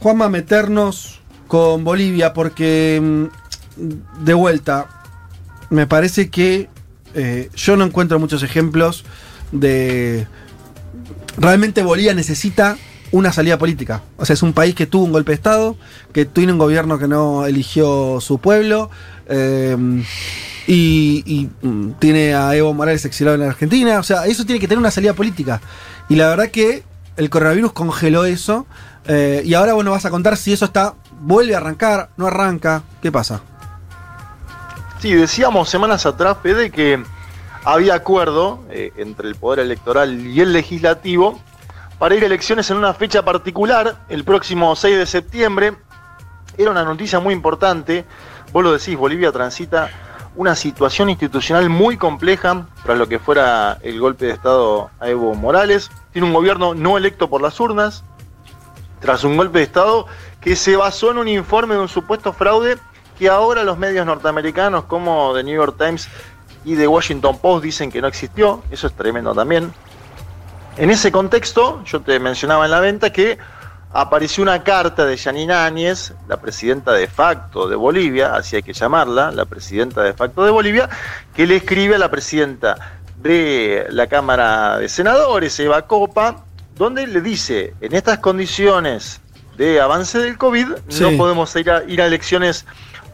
Juanma, 0.00 0.28
meternos 0.28 1.20
con 1.48 1.82
Bolivia, 1.84 2.32
porque 2.32 3.00
mm, 3.02 4.24
de 4.24 4.34
vuelta, 4.34 4.86
me 5.70 5.86
parece 5.86 6.30
que 6.30 6.68
eh, 7.14 7.50
yo 7.54 7.76
no 7.76 7.84
encuentro 7.84 8.18
muchos 8.18 8.42
ejemplos 8.42 9.04
de... 9.52 10.26
Realmente 11.36 11.82
Bolivia 11.82 12.14
necesita 12.14 12.76
una 13.12 13.32
salida 13.32 13.58
política. 13.58 14.02
O 14.16 14.24
sea, 14.24 14.34
es 14.34 14.42
un 14.42 14.52
país 14.52 14.74
que 14.74 14.86
tuvo 14.86 15.04
un 15.04 15.12
golpe 15.12 15.32
de 15.32 15.36
Estado, 15.36 15.76
que 16.12 16.24
tiene 16.24 16.52
un 16.52 16.58
gobierno 16.58 16.98
que 16.98 17.08
no 17.08 17.46
eligió 17.46 18.20
su 18.20 18.38
pueblo, 18.38 18.90
eh, 19.28 19.76
y, 20.66 21.22
y, 21.24 21.66
mm, 21.66 21.92
tiene 21.98 22.34
a 22.34 22.54
Evo 22.54 22.74
Morales 22.74 23.04
exilado 23.04 23.36
en 23.36 23.42
la 23.42 23.48
Argentina. 23.48 23.98
O 23.98 24.02
sea, 24.02 24.26
eso 24.26 24.44
tiene 24.44 24.60
que 24.60 24.68
tener 24.68 24.78
una 24.78 24.90
salida 24.90 25.14
política. 25.14 25.60
Y 26.08 26.16
la 26.16 26.28
verdad 26.28 26.50
que 26.50 26.82
el 27.18 27.30
coronavirus 27.30 27.72
congeló 27.72 28.24
eso. 28.24 28.66
eh, 29.06 29.42
y 29.44 29.54
ahora 29.54 29.74
vos 29.74 29.84
nos 29.84 29.92
vas 29.92 30.04
a 30.04 30.10
contar 30.10 30.36
si 30.36 30.52
eso 30.52 30.64
está. 30.64 30.94
vuelve 31.20 31.54
a 31.54 31.58
arrancar, 31.58 32.10
no 32.16 32.28
arranca. 32.28 32.82
¿Qué 33.02 33.10
pasa? 33.10 33.40
Sí, 35.00 35.12
decíamos 35.12 35.68
semanas 35.68 36.06
atrás, 36.06 36.38
Fede, 36.42 36.70
que 36.70 37.02
había 37.64 37.94
acuerdo 37.94 38.64
eh, 38.70 38.92
entre 38.96 39.28
el 39.28 39.34
Poder 39.34 39.60
Electoral 39.60 40.26
y 40.26 40.40
el 40.40 40.52
Legislativo 40.52 41.40
para 41.98 42.14
ir 42.14 42.22
a 42.22 42.26
elecciones 42.26 42.70
en 42.70 42.76
una 42.76 42.94
fecha 42.94 43.24
particular, 43.24 43.96
el 44.08 44.22
próximo 44.22 44.76
6 44.76 44.96
de 44.96 45.06
septiembre. 45.06 45.74
Era 46.56 46.70
una 46.70 46.84
noticia 46.84 47.18
muy 47.18 47.34
importante. 47.34 48.04
Vos 48.52 48.62
lo 48.62 48.72
decís, 48.72 48.96
Bolivia 48.96 49.32
transita 49.32 49.90
una 50.36 50.54
situación 50.54 51.10
institucional 51.10 51.68
muy 51.68 51.96
compleja 51.96 52.66
tras 52.84 52.98
lo 52.98 53.08
que 53.08 53.18
fuera 53.18 53.78
el 53.82 54.00
golpe 54.00 54.26
de 54.26 54.32
Estado 54.32 54.90
a 55.00 55.08
Evo 55.08 55.34
Morales. 55.34 55.90
Tiene 56.12 56.26
un 56.26 56.34
gobierno 56.34 56.74
no 56.74 56.96
electo 56.96 57.28
por 57.28 57.42
las 57.42 57.58
urnas, 57.60 58.04
tras 59.00 59.24
un 59.24 59.36
golpe 59.36 59.58
de 59.58 59.64
Estado 59.64 60.06
que 60.40 60.56
se 60.56 60.76
basó 60.76 61.10
en 61.10 61.18
un 61.18 61.28
informe 61.28 61.74
de 61.74 61.80
un 61.80 61.88
supuesto 61.88 62.32
fraude 62.32 62.78
que 63.18 63.28
ahora 63.28 63.64
los 63.64 63.78
medios 63.78 64.06
norteamericanos 64.06 64.84
como 64.84 65.32
The 65.34 65.42
New 65.42 65.56
York 65.56 65.76
Times 65.76 66.08
y 66.64 66.76
The 66.76 66.86
Washington 66.86 67.38
Post 67.38 67.64
dicen 67.64 67.90
que 67.90 68.00
no 68.00 68.06
existió. 68.06 68.62
Eso 68.70 68.86
es 68.86 68.92
tremendo 68.92 69.34
también. 69.34 69.72
En 70.76 70.90
ese 70.90 71.10
contexto, 71.10 71.82
yo 71.84 72.00
te 72.00 72.20
mencionaba 72.20 72.64
en 72.66 72.70
la 72.70 72.80
venta 72.80 73.12
que 73.12 73.38
apareció 73.92 74.42
una 74.42 74.62
carta 74.62 75.06
de 75.06 75.16
Janine 75.16 75.54
Áñez, 75.54 76.12
la 76.28 76.36
presidenta 76.38 76.92
de 76.92 77.06
facto 77.06 77.68
de 77.68 77.76
Bolivia, 77.76 78.34
así 78.34 78.56
hay 78.56 78.62
que 78.62 78.72
llamarla, 78.72 79.30
la 79.30 79.44
presidenta 79.46 80.02
de 80.02 80.12
facto 80.12 80.44
de 80.44 80.50
Bolivia, 80.50 80.88
que 81.34 81.46
le 81.46 81.56
escribe 81.56 81.94
a 81.94 81.98
la 81.98 82.10
presidenta 82.10 82.76
de 83.16 83.86
la 83.90 84.06
Cámara 84.06 84.78
de 84.78 84.88
Senadores, 84.88 85.58
Eva 85.58 85.82
Copa, 85.86 86.44
donde 86.76 87.06
le 87.06 87.20
dice, 87.20 87.74
en 87.80 87.94
estas 87.94 88.18
condiciones 88.18 89.20
de 89.56 89.80
avance 89.80 90.18
del 90.18 90.38
COVID, 90.38 90.68
Sí. 90.88 91.02
no 91.02 91.16
podemos 91.16 91.54
ir 91.56 91.68
a, 91.70 91.82
ir 91.84 92.00
a 92.00 92.06
elecciones 92.06 92.64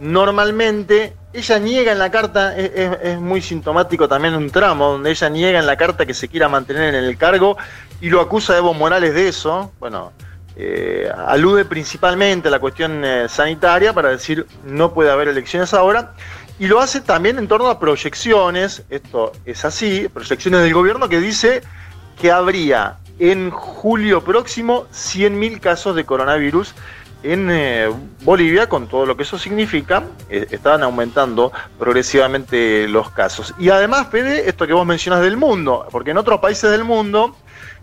normalmente. 0.01 1.15
Ella 1.33 1.59
niega 1.59 1.93
en 1.93 1.99
la 1.99 2.11
carta, 2.11 2.57
es, 2.57 2.71
es- 2.75 2.99
es 3.03 3.19
muy 3.21 3.41
sintomático 3.41 4.07
también 4.09 4.35
un 4.35 4.51
tramo, 4.51 4.93
donde 4.93 5.11
ella 5.11 5.29
niega 5.31 5.59
en 5.59 5.67
la 5.67 5.77
carta 5.77 6.05
que 6.07 6.15
se 6.15 6.29
quiera 6.29 6.49
mantener 6.49 6.95
en 6.95 7.05
el 7.05 7.17
cargo 7.17 7.57
y 8.01 8.11
lo 8.11 8.21
acusa 8.21 8.53
a 8.53 8.59
Evo 8.59 8.75
Morales 8.75 9.15
de 9.15 9.29
eso. 9.29 9.73
Bueno, 9.81 10.13
eh, 10.57 11.11
alude 11.27 11.65
principalmente 11.65 12.47
a 12.47 12.51
la 12.51 12.61
cuestión 12.61 13.05
eh, 13.05 13.29
sanitaria 13.29 13.93
para 13.93 14.11
decir 14.11 14.47
no 14.65 14.95
puede 14.95 15.11
haber 15.11 15.29
elecciones 15.29 15.75
ahora. 15.75 16.13
Y 16.59 16.69
lo 16.69 16.81
hace 16.81 17.01
también 17.01 17.39
en 17.39 17.49
torno 17.49 17.69
a 17.69 17.81
proyecciones, 17.81 18.85
esto 18.89 19.33
es 19.45 19.65
así, 19.65 20.09
proyecciones 20.09 20.61
del 20.61 20.73
gobierno 20.73 21.09
que 21.09 21.19
dice 21.19 21.63
que 22.21 22.31
habría 22.31 22.99
en 23.19 23.51
julio 23.51 24.23
próximo 24.23 24.87
100.000 24.93 25.59
casos 25.59 25.97
de 25.97 26.05
coronavirus 26.05 26.75
en 27.25 27.49
eh, 27.51 27.91
Bolivia, 28.23 28.69
con 28.69 28.87
todo 28.87 29.05
lo 29.07 29.17
que 29.17 29.25
eso 29.25 29.39
significa, 29.39 30.05
estaban 30.29 30.85
aumentando 30.85 31.51
progresivamente 31.79 32.87
los 32.87 33.11
casos. 33.11 33.55
Y 33.59 33.71
además, 33.71 34.09
Fede, 34.11 34.49
esto 34.49 34.67
que 34.67 34.75
vos 34.75 34.87
mencionas 34.87 35.23
del 35.23 35.37
mundo, 35.37 35.87
porque 35.91 36.13
en 36.13 36.19
otros 36.19 36.39
países 36.39 36.71
del 36.71 36.85
mundo, 36.85 37.35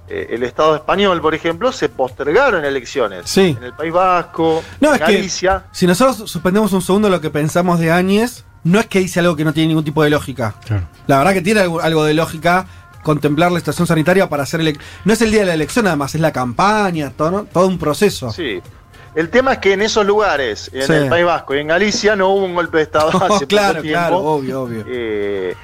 eh, 0.07 0.27
el 0.31 0.43
Estado 0.43 0.75
español, 0.75 1.21
por 1.21 1.33
ejemplo, 1.35 1.71
se 1.71 1.89
postergaron 1.89 2.65
elecciones. 2.65 3.23
Sí. 3.29 3.55
En 3.57 3.63
el 3.63 3.73
País 3.73 3.93
Vasco, 3.93 4.63
No, 4.79 4.89
en 4.89 4.95
es 5.01 5.01
que- 5.07 5.13
Galicia. 5.13 5.63
Si 5.71 5.87
nosotros 5.87 6.29
suspendemos 6.29 6.73
un 6.73 6.81
segundo 6.81 7.09
lo 7.09 7.21
que 7.21 7.29
pensamos 7.29 7.79
de 7.79 7.91
Áñez, 7.91 8.43
no 8.63 8.79
es 8.79 8.87
que 8.87 8.99
dice 8.99 9.19
algo 9.21 9.35
que 9.35 9.43
no 9.45 9.53
tiene 9.53 9.69
ningún 9.69 9.83
tipo 9.85 10.03
de 10.03 10.09
lógica. 10.09 10.55
La 11.07 11.17
verdad 11.17 11.33
que 11.33 11.41
tiene 11.41 11.61
algo, 11.61 11.79
algo 11.81 12.03
de 12.03 12.13
lógica 12.13 12.65
contemplar 13.03 13.51
la 13.51 13.57
estación 13.57 13.87
sanitaria 13.87 14.29
para 14.29 14.43
hacer 14.43 14.61
No 15.05 15.13
es 15.13 15.21
el 15.23 15.31
día 15.31 15.39
de 15.41 15.47
la 15.47 15.53
elección, 15.55 15.87
además, 15.87 16.13
es 16.13 16.21
la 16.21 16.31
campaña, 16.31 17.11
todo, 17.15 17.31
¿no? 17.31 17.43
todo 17.45 17.65
un 17.67 17.79
proceso. 17.79 18.31
Sí. 18.31 18.61
El 19.15 19.29
tema 19.29 19.53
es 19.53 19.57
que 19.59 19.73
en 19.73 19.81
esos 19.81 20.05
lugares, 20.05 20.69
en 20.73 20.83
Sí. 20.87 20.93
el 20.93 21.09
País 21.09 21.25
Vasco 21.25 21.55
y 21.55 21.59
en 21.59 21.67
Galicia, 21.67 22.15
no 22.15 22.29
hubo 22.29 22.45
un 22.45 22.53
golpe 22.53 22.77
de 22.77 22.83
Estado 22.83 23.07
hace 23.17 23.27
poco 23.27 23.47
claro, 23.47 23.81
tiempo. 23.81 23.99
claro, 23.99 24.17
obvio, 24.19 24.61
obvio. 24.61 24.85
Eh, 24.87 25.55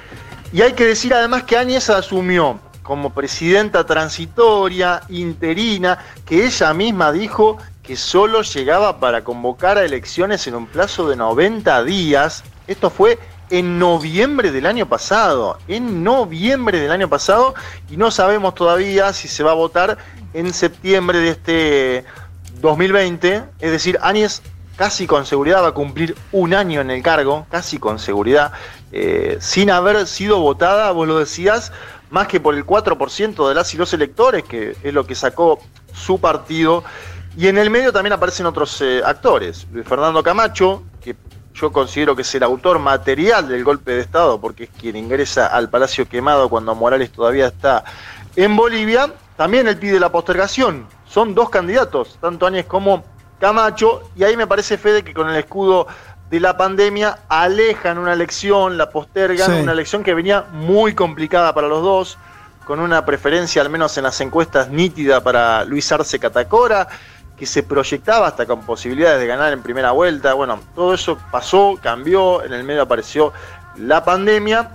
y 0.52 0.60
hay 0.62 0.72
que 0.72 0.84
decir 0.84 1.14
además 1.14 1.44
que 1.44 1.56
Áñez 1.56 1.88
asumió 1.90 2.58
como 2.88 3.10
presidenta 3.10 3.84
transitoria, 3.84 5.02
interina, 5.10 5.98
que 6.24 6.46
ella 6.46 6.72
misma 6.72 7.12
dijo 7.12 7.58
que 7.82 7.96
solo 7.96 8.40
llegaba 8.40 8.98
para 8.98 9.22
convocar 9.24 9.76
a 9.76 9.84
elecciones 9.84 10.46
en 10.46 10.54
un 10.54 10.66
plazo 10.66 11.06
de 11.06 11.14
90 11.14 11.84
días. 11.84 12.44
Esto 12.66 12.88
fue 12.88 13.18
en 13.50 13.78
noviembre 13.78 14.52
del 14.52 14.64
año 14.64 14.88
pasado, 14.88 15.58
en 15.68 16.02
noviembre 16.02 16.80
del 16.80 16.90
año 16.90 17.10
pasado, 17.10 17.54
y 17.90 17.98
no 17.98 18.10
sabemos 18.10 18.54
todavía 18.54 19.12
si 19.12 19.28
se 19.28 19.42
va 19.42 19.50
a 19.50 19.54
votar 19.54 19.98
en 20.32 20.54
septiembre 20.54 21.18
de 21.18 21.28
este 21.28 22.04
2020, 22.62 23.44
es 23.60 23.70
decir, 23.70 23.98
Áñez 24.00 24.40
casi 24.78 25.06
con 25.06 25.26
seguridad 25.26 25.62
va 25.62 25.68
a 25.68 25.72
cumplir 25.72 26.16
un 26.30 26.54
año 26.54 26.80
en 26.80 26.90
el 26.90 27.02
cargo, 27.02 27.46
casi 27.50 27.78
con 27.78 27.98
seguridad, 27.98 28.52
eh, 28.92 29.36
sin 29.40 29.70
haber 29.70 30.06
sido 30.06 30.38
votada, 30.38 30.92
vos 30.92 31.06
lo 31.06 31.18
decías, 31.18 31.72
más 32.10 32.28
que 32.28 32.40
por 32.40 32.54
el 32.54 32.64
4% 32.64 33.48
de 33.48 33.54
las 33.54 33.72
y 33.74 33.76
los 33.76 33.92
electores, 33.92 34.44
que 34.44 34.76
es 34.82 34.94
lo 34.94 35.06
que 35.06 35.14
sacó 35.14 35.60
su 35.92 36.20
partido. 36.20 36.84
Y 37.36 37.48
en 37.48 37.58
el 37.58 37.70
medio 37.70 37.92
también 37.92 38.12
aparecen 38.12 38.46
otros 38.46 38.80
eh, 38.80 39.00
actores. 39.04 39.66
Fernando 39.84 40.22
Camacho, 40.22 40.82
que 41.00 41.16
yo 41.54 41.70
considero 41.72 42.16
que 42.16 42.22
es 42.22 42.34
el 42.34 42.42
autor 42.42 42.78
material 42.78 43.48
del 43.48 43.64
golpe 43.64 43.92
de 43.92 44.00
Estado, 44.00 44.40
porque 44.40 44.64
es 44.64 44.70
quien 44.70 44.96
ingresa 44.96 45.46
al 45.46 45.68
Palacio 45.68 46.08
Quemado 46.08 46.48
cuando 46.48 46.74
Morales 46.74 47.12
todavía 47.12 47.46
está 47.48 47.84
en 48.36 48.56
Bolivia. 48.56 49.12
También 49.36 49.68
él 49.68 49.76
pide 49.76 50.00
la 50.00 50.10
postergación. 50.10 50.86
Son 51.06 51.34
dos 51.34 51.50
candidatos, 51.50 52.18
tanto 52.20 52.46
Áñez 52.46 52.66
como 52.66 53.04
Camacho, 53.38 54.02
y 54.16 54.24
ahí 54.24 54.36
me 54.36 54.48
parece, 54.48 54.76
Fede, 54.78 55.04
que 55.04 55.14
con 55.14 55.28
el 55.28 55.36
escudo 55.36 55.86
de 56.30 56.40
la 56.40 56.56
pandemia 56.56 57.20
alejan 57.28 57.98
una 57.98 58.12
elección, 58.12 58.76
la 58.76 58.90
postergan, 58.90 59.50
Sí. 59.50 59.60
una 59.60 59.72
elección 59.72 60.02
que 60.02 60.14
venía 60.14 60.44
muy 60.52 60.94
complicada 60.94 61.54
para 61.54 61.68
los 61.68 61.82
dos, 61.82 62.18
con 62.66 62.80
una 62.80 63.04
preferencia, 63.06 63.62
al 63.62 63.70
menos 63.70 63.96
en 63.96 64.04
las 64.04 64.20
encuestas, 64.20 64.68
nítida 64.68 65.22
para 65.22 65.64
Luis 65.64 65.90
Arce 65.90 66.18
Catacora, 66.18 66.86
que 67.34 67.46
se 67.46 67.62
proyectaba 67.62 68.26
hasta 68.26 68.44
con 68.44 68.60
posibilidades 68.66 69.20
de 69.20 69.26
ganar 69.26 69.52
en 69.52 69.62
primera 69.62 69.92
vuelta. 69.92 70.34
Bueno, 70.34 70.60
todo 70.74 70.92
eso 70.92 71.16
pasó, 71.30 71.78
cambió, 71.80 72.42
en 72.44 72.52
el 72.52 72.64
medio 72.64 72.82
apareció 72.82 73.32
la 73.76 74.04
pandemia. 74.04 74.70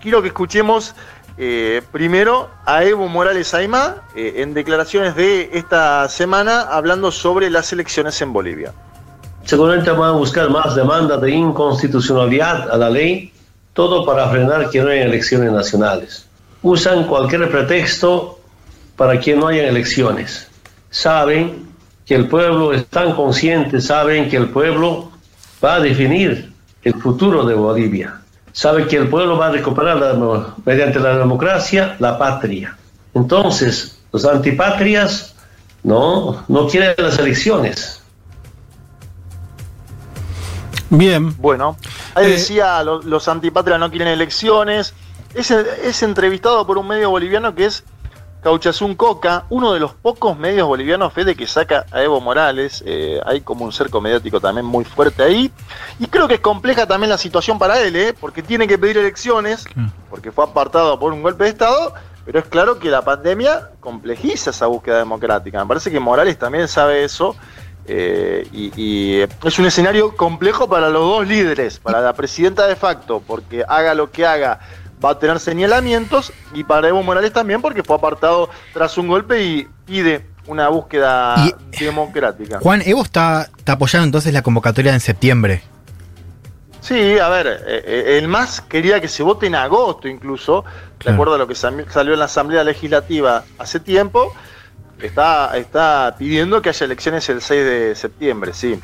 Quiero 0.00 0.22
que 0.22 0.28
escuchemos 0.28 0.96
eh, 1.36 1.82
primero 1.92 2.50
a 2.64 2.82
Evo 2.84 3.06
Morales 3.06 3.54
Aymá 3.54 3.96
eh, 4.16 4.34
en 4.38 4.54
declaraciones 4.54 5.14
de 5.14 5.50
esta 5.52 6.08
semana 6.08 6.62
hablando 6.62 7.12
sobre 7.12 7.48
las 7.48 7.72
elecciones 7.72 8.20
en 8.22 8.32
Bolivia. 8.32 8.72
Seguramente 9.44 9.90
van 9.90 10.10
a 10.10 10.18
buscar 10.18 10.48
más 10.50 10.74
demandas 10.74 11.20
de 11.20 11.30
inconstitucionalidad 11.32 12.70
a 12.70 12.76
la 12.76 12.90
ley, 12.90 13.32
todo 13.72 14.04
para 14.04 14.28
frenar 14.28 14.70
que 14.70 14.80
no 14.80 14.88
haya 14.90 15.04
elecciones 15.04 15.50
nacionales. 15.52 16.26
Usan 16.62 17.04
cualquier 17.06 17.50
pretexto 17.50 18.38
para 18.96 19.18
que 19.18 19.34
no 19.34 19.48
haya 19.48 19.66
elecciones. 19.66 20.48
Saben 20.90 21.66
que 22.04 22.14
el 22.14 22.28
pueblo 22.28 22.72
es 22.72 22.86
tan 22.86 23.12
consciente, 23.14 23.80
saben 23.80 24.28
que 24.28 24.36
el 24.36 24.50
pueblo 24.50 25.10
va 25.64 25.76
a 25.76 25.80
definir 25.80 26.52
el 26.82 26.94
futuro 26.94 27.44
de 27.44 27.54
Bolivia. 27.54 28.20
Saben 28.52 28.86
que 28.88 28.96
el 28.96 29.08
pueblo 29.08 29.38
va 29.38 29.46
a 29.46 29.50
recuperar 29.52 29.96
la- 29.96 30.54
mediante 30.64 30.98
la 31.00 31.16
democracia 31.18 31.96
la 31.98 32.18
patria. 32.18 32.76
Entonces, 33.14 33.98
los 34.12 34.24
antipatrias 34.24 35.34
no, 35.82 36.44
no 36.48 36.66
quieren 36.68 36.94
las 36.98 37.18
elecciones 37.18 37.99
Bien. 40.90 41.34
Bueno, 41.38 41.76
ahí 42.14 42.26
Eh, 42.26 42.30
decía, 42.30 42.82
lo- 42.82 43.00
los 43.02 43.26
antipatrias 43.28 43.78
no 43.78 43.90
quieren 43.90 44.08
elecciones. 44.08 44.94
Es, 45.34 45.50
es 45.50 46.02
entrevistado 46.02 46.66
por 46.66 46.76
un 46.78 46.88
medio 46.88 47.10
boliviano 47.10 47.54
que 47.54 47.66
es 47.66 47.84
Cauchazún 48.42 48.96
Coca, 48.96 49.44
uno 49.50 49.72
de 49.72 49.80
los 49.80 49.92
pocos 49.94 50.36
medios 50.38 50.66
bolivianos, 50.66 51.12
Fede, 51.12 51.34
que 51.36 51.46
saca 51.46 51.84
a 51.92 52.02
Evo 52.02 52.20
Morales. 52.20 52.82
Eh, 52.86 53.20
hay 53.26 53.42
como 53.42 53.64
un 53.64 53.72
cerco 53.72 54.00
mediático 54.00 54.40
también 54.40 54.64
muy 54.66 54.84
fuerte 54.84 55.22
ahí. 55.22 55.52
Y 55.98 56.06
creo 56.06 56.26
que 56.26 56.34
es 56.34 56.40
compleja 56.40 56.86
también 56.86 57.10
la 57.10 57.18
situación 57.18 57.58
para 57.58 57.80
él, 57.80 57.94
¿eh? 57.96 58.14
porque 58.18 58.42
tiene 58.42 58.66
que 58.66 58.78
pedir 58.78 58.96
elecciones, 58.98 59.66
porque 60.08 60.32
fue 60.32 60.44
apartado 60.44 60.98
por 60.98 61.12
un 61.12 61.22
golpe 61.22 61.44
de 61.44 61.50
Estado. 61.50 61.94
Pero 62.24 62.38
es 62.38 62.46
claro 62.46 62.78
que 62.78 62.88
la 62.90 63.02
pandemia 63.02 63.70
complejiza 63.80 64.50
esa 64.50 64.66
búsqueda 64.66 64.98
democrática. 64.98 65.58
Me 65.60 65.66
parece 65.66 65.90
que 65.90 66.00
Morales 66.00 66.38
también 66.38 66.66
sabe 66.68 67.04
eso. 67.04 67.34
Eh, 67.92 68.46
y, 68.52 68.72
y 68.76 69.20
es 69.44 69.58
un 69.58 69.66
escenario 69.66 70.14
complejo 70.16 70.68
para 70.68 70.88
los 70.90 71.02
dos 71.02 71.26
líderes, 71.26 71.80
para 71.80 72.00
la 72.00 72.12
presidenta 72.12 72.68
de 72.68 72.76
facto, 72.76 73.20
porque 73.26 73.64
haga 73.66 73.94
lo 73.94 74.12
que 74.12 74.24
haga, 74.24 74.60
va 75.04 75.10
a 75.10 75.18
tener 75.18 75.40
señalamientos, 75.40 76.32
y 76.54 76.62
para 76.62 76.86
Evo 76.88 77.02
Morales 77.02 77.32
también, 77.32 77.60
porque 77.60 77.82
fue 77.82 77.96
apartado 77.96 78.48
tras 78.72 78.96
un 78.96 79.08
golpe 79.08 79.42
y 79.42 79.68
pide 79.86 80.24
una 80.46 80.68
búsqueda 80.68 81.34
Y- 81.72 81.84
democrática. 81.84 82.60
Juan, 82.60 82.80
Evo 82.84 83.02
está, 83.02 83.48
está 83.58 83.72
apoyando 83.72 84.04
entonces 84.04 84.32
la 84.32 84.42
convocatoria 84.42 84.92
en 84.94 85.00
septiembre. 85.00 85.62
Sí, 86.80 87.18
a 87.18 87.28
ver, 87.28 87.46
eh, 87.66 87.82
eh, 87.86 88.18
el 88.18 88.28
MAS 88.28 88.60
quería 88.62 89.00
que 89.00 89.08
se 89.08 89.22
vote 89.22 89.46
en 89.48 89.54
agosto 89.56 90.06
incluso, 90.06 90.62
de 90.62 90.96
Claro. 90.98 91.14
acuerdo 91.14 91.34
a 91.34 91.38
lo 91.38 91.46
que 91.48 91.54
salió 91.56 92.12
en 92.12 92.18
la 92.18 92.24
Asamblea 92.26 92.62
Legislativa 92.64 93.42
hace 93.58 93.80
tiempo, 93.80 94.32
está, 95.06 95.56
está 95.56 96.14
pidiendo 96.18 96.60
que 96.62 96.68
haya 96.70 96.84
elecciones 96.86 97.28
el 97.28 97.40
6 97.42 97.64
de 97.64 97.94
septiembre, 97.94 98.52
sí. 98.54 98.78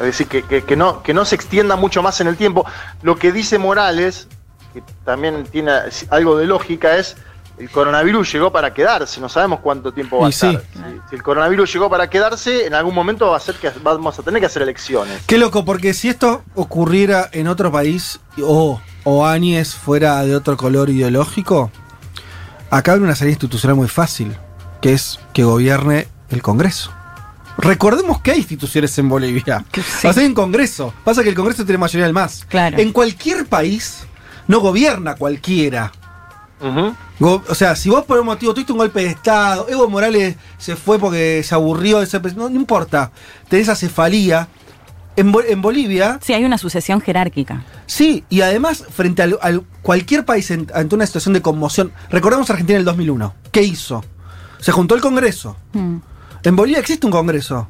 Es 0.00 0.06
decir, 0.06 0.26
que, 0.26 0.42
que- 0.42 0.62
que 0.64 0.76
no, 0.76 1.02
que 1.02 1.12
no 1.14 1.24
se 1.24 1.34
extienda 1.34 1.76
mucho 1.76 2.02
más 2.02 2.20
en 2.20 2.26
el 2.28 2.36
tiempo. 2.36 2.64
Lo 3.02 3.16
que 3.16 3.30
dice 3.32 3.58
Morales, 3.58 4.26
que 4.72 4.82
también 5.04 5.44
tiene 5.44 5.72
algo 6.10 6.36
de 6.38 6.46
lógica, 6.46 6.96
es 6.96 7.16
el 7.58 7.68
coronavirus 7.70 8.32
llegó 8.32 8.50
para 8.50 8.72
quedarse, 8.72 9.20
no 9.20 9.28
sabemos 9.28 9.60
cuánto 9.60 9.92
tiempo 9.92 10.18
va 10.20 10.28
a 10.28 10.32
sí. 10.32 10.46
estar. 10.46 10.62
Si, 10.72 11.00
si 11.10 11.14
el 11.16 11.22
coronavirus 11.22 11.70
llegó 11.72 11.90
para 11.90 12.08
quedarse, 12.08 12.66
en 12.66 12.74
algún 12.74 12.94
momento 12.94 13.28
va 13.30 13.36
a 13.36 13.40
ser 13.40 13.54
que 13.56 13.70
vamos 13.82 14.18
a 14.18 14.22
tener 14.22 14.40
que 14.40 14.46
hacer 14.46 14.62
elecciones. 14.62 15.22
Qué 15.26 15.36
loco, 15.36 15.64
porque 15.64 15.92
si 15.92 16.08
esto 16.08 16.42
ocurriera 16.54 17.28
en 17.32 17.46
otro 17.48 17.70
país 17.70 18.18
o, 18.42 18.80
o 19.04 19.26
Áñez 19.26 19.74
fuera 19.74 20.22
de 20.24 20.34
otro 20.34 20.56
color 20.56 20.88
ideológico, 20.88 21.70
acá 22.70 22.94
una 22.94 23.14
salida 23.14 23.32
institucional 23.32 23.76
muy 23.76 23.88
fácil, 23.88 24.34
que 24.82 24.92
es 24.92 25.18
que 25.32 25.44
gobierne 25.44 26.08
el 26.28 26.42
Congreso. 26.42 26.90
Recordemos 27.56 28.20
que 28.20 28.32
hay 28.32 28.38
instituciones 28.38 28.96
en 28.98 29.08
Bolivia. 29.08 29.64
Sí. 29.72 30.06
O 30.08 30.12
sea, 30.12 30.22
hay 30.22 30.26
un 30.28 30.34
Congreso. 30.34 30.92
Pasa 31.04 31.22
que 31.22 31.28
el 31.30 31.34
Congreso 31.34 31.64
tiene 31.64 31.78
mayoría 31.78 32.04
del 32.04 32.14
más. 32.14 32.44
Claro. 32.48 32.78
En 32.78 32.92
cualquier 32.92 33.46
país 33.46 34.04
no 34.48 34.60
gobierna 34.60 35.14
cualquiera. 35.14 35.92
Go- 37.18 37.42
O 37.48 37.54
sea, 37.54 37.74
si 37.74 37.90
vos 37.90 38.04
por 38.04 38.18
un 38.20 38.26
motivo 38.26 38.54
tuviste 38.54 38.72
un 38.72 38.78
golpe 38.78 39.00
de 39.00 39.06
Estado, 39.08 39.66
Evo 39.68 39.88
Morales 39.88 40.36
se 40.58 40.76
fue 40.76 40.98
porque 40.98 41.42
se 41.44 41.54
aburrió 41.54 41.98
de 42.00 42.06
ser 42.06 42.22
no, 42.36 42.48
no 42.48 42.56
importa, 42.56 43.10
tenés 43.48 43.68
acefalía. 43.68 44.48
En, 45.14 45.30
Bo- 45.30 45.42
en 45.42 45.60
Bolivia, 45.60 46.18
Sí, 46.22 46.32
hay 46.32 46.42
una 46.46 46.56
sucesión 46.56 47.02
jerárquica. 47.02 47.64
sí, 47.84 48.24
y 48.30 48.40
además, 48.40 48.82
frente 48.90 49.20
al, 49.22 49.38
al- 49.42 49.62
cualquier 49.82 50.24
país 50.24 50.50
en- 50.50 50.70
ante 50.74 50.94
una 50.94 51.04
situación 51.04 51.34
de 51.34 51.42
conmoción, 51.42 51.92
recordemos 52.10 52.48
a 52.48 52.54
Argentina 52.54 52.76
en 52.76 52.80
el 52.80 52.84
2001, 52.86 53.34
¿qué 53.50 53.62
hizo? 53.62 54.02
Se 54.62 54.72
juntó 54.72 54.94
el 54.94 55.00
Congreso. 55.02 55.56
Mm. 55.74 55.96
En 56.44 56.56
Bolivia 56.56 56.80
existe 56.80 57.04
un 57.06 57.12
Congreso. 57.12 57.68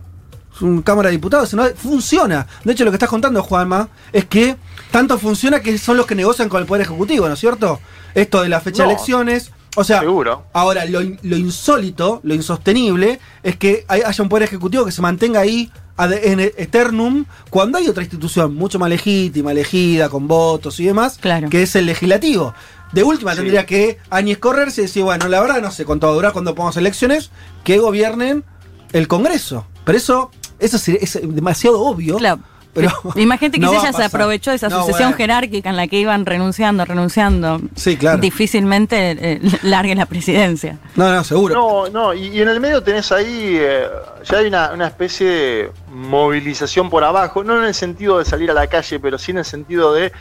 Es 0.54 0.60
una 0.62 0.82
Cámara 0.82 1.08
de 1.08 1.16
Diputados. 1.16 1.52
¿no? 1.54 1.64
Funciona. 1.74 2.46
De 2.62 2.72
hecho, 2.72 2.84
lo 2.84 2.90
que 2.90 2.96
estás 2.96 3.08
contando, 3.08 3.42
Juanma, 3.42 3.88
es 4.12 4.26
que 4.26 4.56
tanto 4.90 5.18
funciona 5.18 5.60
que 5.60 5.76
son 5.78 5.96
los 5.96 6.06
que 6.06 6.14
negocian 6.14 6.48
con 6.48 6.60
el 6.60 6.66
Poder 6.66 6.82
Ejecutivo, 6.82 7.26
¿no 7.26 7.34
es 7.34 7.40
cierto? 7.40 7.80
Esto 8.14 8.42
de 8.42 8.48
la 8.50 8.60
fecha 8.60 8.84
de 8.84 8.90
elecciones. 8.92 9.50
O 9.74 9.84
sea, 9.84 10.00
Seguro. 10.00 10.44
ahora 10.52 10.84
lo, 10.84 11.00
in- 11.00 11.18
lo 11.22 11.34
insólito, 11.38 12.20
lo 12.24 12.34
insostenible, 12.34 13.18
es 13.42 13.56
que 13.56 13.86
hay- 13.88 14.02
haya 14.02 14.22
un 14.22 14.28
Poder 14.28 14.42
Ejecutivo 14.42 14.84
que 14.84 14.92
se 14.92 15.00
mantenga 15.00 15.40
ahí 15.40 15.72
en 15.98 16.40
eternum 16.40 17.24
cuando 17.48 17.78
hay 17.78 17.88
otra 17.88 18.02
institución 18.02 18.54
mucho 18.54 18.78
más 18.78 18.90
legítima, 18.90 19.52
elegida, 19.52 20.10
con 20.10 20.28
votos 20.28 20.78
y 20.80 20.84
demás, 20.84 21.16
Claro. 21.18 21.48
que 21.48 21.62
es 21.62 21.74
el 21.76 21.86
legislativo. 21.86 22.52
De 22.92 23.02
última 23.02 23.32
Sí. 23.32 23.38
tendría 23.38 23.64
que 23.66 23.98
Áñez 24.10 24.38
correrse 24.38 24.82
y 24.82 24.84
decir, 24.84 25.02
bueno, 25.02 25.28
la 25.28 25.40
verdad 25.40 25.60
no 25.62 25.70
sé 25.70 25.84
cuánto 25.84 26.06
va 26.06 26.12
a 26.12 26.16
durar 26.16 26.32
cuando 26.32 26.54
pongamos 26.54 26.76
elecciones, 26.76 27.30
que 27.64 27.78
gobiernen 27.78 28.44
el 28.92 29.08
Congreso. 29.08 29.66
Pero 29.84 29.98
eso, 29.98 30.30
eso 30.58 30.76
es 30.76 31.18
demasiado 31.22 31.80
obvio. 31.80 32.16
Claro. 32.18 32.40
Pero 32.74 32.90
Imagínate 33.16 33.58
que 33.60 33.66
no 33.66 33.72
ella 33.74 33.92
se 33.92 34.02
aprovechó 34.02 34.48
de 34.50 34.56
esa 34.56 34.70
No, 34.70 34.80
sucesión 34.80 35.10
bueno. 35.10 35.16
jerárquica 35.18 35.68
en 35.68 35.76
la 35.76 35.88
que 35.88 35.98
iban 36.00 36.24
renunciando, 36.24 36.84
renunciando. 36.86 37.60
Sí, 37.76 37.98
claro. 37.98 38.18
Difícilmente 38.18 39.10
eh, 39.10 39.40
largue 39.62 39.94
la 39.94 40.06
presidencia. 40.06 40.78
No, 40.96 41.12
no, 41.14 41.22
seguro. 41.22 41.54
No, 41.54 41.88
no, 41.90 42.14
y, 42.14 42.28
y 42.28 42.40
en 42.40 42.48
el 42.48 42.60
medio 42.60 42.82
tenés 42.82 43.12
ahí, 43.12 43.56
eh, 43.60 43.84
ya 44.24 44.38
hay 44.38 44.46
una, 44.46 44.72
una 44.72 44.86
especie 44.86 45.26
de 45.28 45.70
movilización 45.90 46.88
por 46.88 47.04
abajo, 47.04 47.44
no 47.44 47.58
en 47.58 47.64
el 47.64 47.74
sentido 47.74 48.18
de 48.18 48.24
salir 48.24 48.50
a 48.50 48.54
la 48.54 48.66
calle, 48.66 48.98
pero 49.00 49.18
sí 49.18 49.32
en 49.32 49.38
el 49.38 49.44
sentido 49.44 49.92
de 49.92 50.12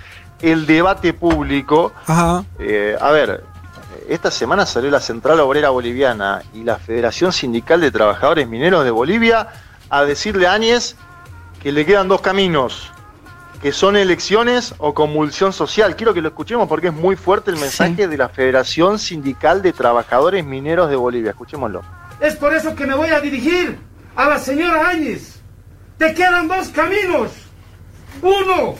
el 0.42 0.66
debate 0.66 1.14
público. 1.14 1.94
Ajá. 2.06 2.44
Eh, 2.60 2.98
a 3.00 3.12
ver, 3.12 3.44
esta 4.08 4.32
semana 4.32 4.66
salió 4.66 4.90
la 4.90 5.00
Central 5.00 5.40
Obrera 5.40 5.70
Boliviana 5.70 6.42
y 6.54 6.64
la 6.64 6.78
Federación 6.78 7.32
Sindical 7.32 7.82
de 7.82 7.92
Trabajadores 7.92 8.48
Mineros 8.48 8.84
de 8.84 8.92
Bolivia 8.92 9.48
a 9.90 10.04
decirle 10.04 10.48
a 10.48 10.54
Áñez 10.54 10.96
que 11.62 11.72
le 11.72 11.86
quedan 11.86 12.08
dos 12.08 12.22
caminos, 12.22 12.92
que 13.62 13.72
son 13.72 13.96
elecciones 13.96 14.74
o 14.80 14.94
convulsión 14.94 15.54
social. 15.54 15.96
Quiero 15.96 16.14
que 16.14 16.22
lo 16.22 16.30
escuchemos 16.30 16.68
porque 16.68 16.88
es 16.88 16.94
muy 16.94 17.16
fuerte 17.16 17.52
el 17.52 17.58
mensaje 17.58 18.08
de 18.08 18.18
la 18.18 18.30
Federación 18.30 18.98
Sindical 18.98 19.62
de 19.62 19.72
Trabajadores 19.74 20.44
Mineros 20.44 20.90
de 20.90 20.96
Bolivia. 20.96 21.32
Escuchémoslo. 21.32 21.82
Es 22.20 22.36
por 22.36 22.54
eso 22.54 22.76
que 22.76 22.86
me 22.86 22.96
voy 22.96 23.10
a 23.10 23.20
dirigir 23.20 23.78
a 24.16 24.28
la 24.28 24.40
señora 24.40 24.90
Áñez. 24.90 25.40
Te 25.98 26.14
quedan 26.14 26.48
dos 26.48 26.70
caminos. 26.70 27.32
Uno 28.22 28.76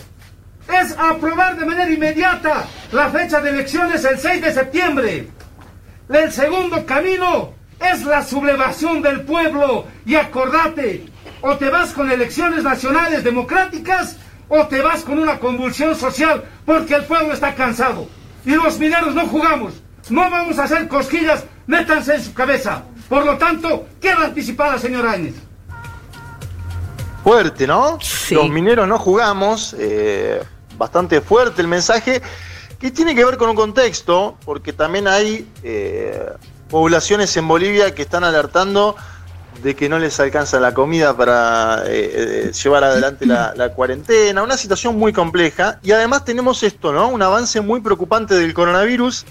es 0.74 0.96
aprobar 0.98 1.58
de 1.58 1.66
manera 1.66 1.90
inmediata 1.90 2.66
la 2.92 3.10
fecha 3.10 3.42
de 3.42 3.50
elecciones 3.50 4.04
el 4.06 4.18
6 4.18 4.42
de 4.42 4.54
septiembre. 4.54 5.28
El 6.10 6.32
segundo 6.32 6.86
camino 6.86 7.54
es 7.80 8.04
la 8.04 8.24
sublevación 8.24 9.02
del 9.02 9.22
pueblo. 9.22 9.86
Y 10.06 10.16
acordate, 10.16 11.06
o 11.42 11.58
te 11.58 11.70
vas 11.70 11.94
con 11.94 12.12
elecciones 12.12 12.64
nacionales 12.64 13.24
democráticas 13.24 14.18
o 14.50 14.68
te 14.68 14.82
vas 14.82 15.04
con 15.04 15.18
una 15.20 15.40
convulsión 15.40 15.96
social 15.96 16.44
porque 16.66 16.96
el 16.96 17.06
pueblo 17.06 17.34
está 17.34 17.56
cansado. 17.56 18.08
Y 18.46 18.52
los 18.52 18.78
mineros 18.80 19.16
no 19.16 19.28
jugamos. 19.28 19.82
No 20.10 20.30
vamos 20.30 20.60
a 20.60 20.64
hacer 20.64 20.88
cosquillas, 20.88 21.46
métanse 21.68 22.16
en 22.16 22.24
su 22.24 22.34
cabeza. 22.34 22.84
Por 23.08 23.26
lo 23.26 23.38
tanto, 23.38 23.86
queda 24.00 24.26
anticipada, 24.26 24.78
señora 24.78 25.14
Áñez. 25.14 25.36
Fuerte, 27.24 27.68
¿no? 27.68 28.00
Sí. 28.02 28.34
Los 28.34 28.50
mineros 28.50 28.88
no 28.88 28.98
jugamos, 28.98 29.76
eh, 29.78 30.42
bastante 30.82 31.22
fuerte 31.22 31.62
el 31.62 31.68
mensaje, 31.68 32.24
que 32.80 32.90
tiene 32.90 33.14
que 33.14 33.24
ver 33.24 33.38
con 33.38 33.50
un 33.50 33.56
contexto, 33.56 34.36
porque 34.44 34.74
también 34.74 35.08
hay 35.08 35.48
eh, 35.62 36.26
poblaciones 36.70 37.38
en 37.38 37.48
Bolivia 37.48 37.94
que 37.94 38.02
están 38.02 38.24
alertando 38.24 38.96
de 39.62 39.76
que 39.76 39.88
no 39.88 40.00
les 40.00 40.20
alcanza 40.20 40.60
la 40.60 40.74
comida 40.74 41.16
para 41.16 41.84
eh, 41.86 42.50
eh, 42.50 42.52
llevar 42.52 42.84
adelante 42.84 43.28
la, 43.28 43.54
la 43.56 43.70
cuarentena, 43.74 44.42
una 44.42 44.58
situación 44.58 44.98
muy 44.98 45.14
compleja, 45.14 45.78
y 45.84 45.92
además 45.92 46.26
tenemos 46.26 46.64
esto, 46.64 46.92
¿no? 46.92 47.10
Un 47.10 47.22
avance 47.22 47.62
muy 47.62 47.80
preocupante 47.82 48.34
del 48.34 48.52
coronavirus. 48.56 49.26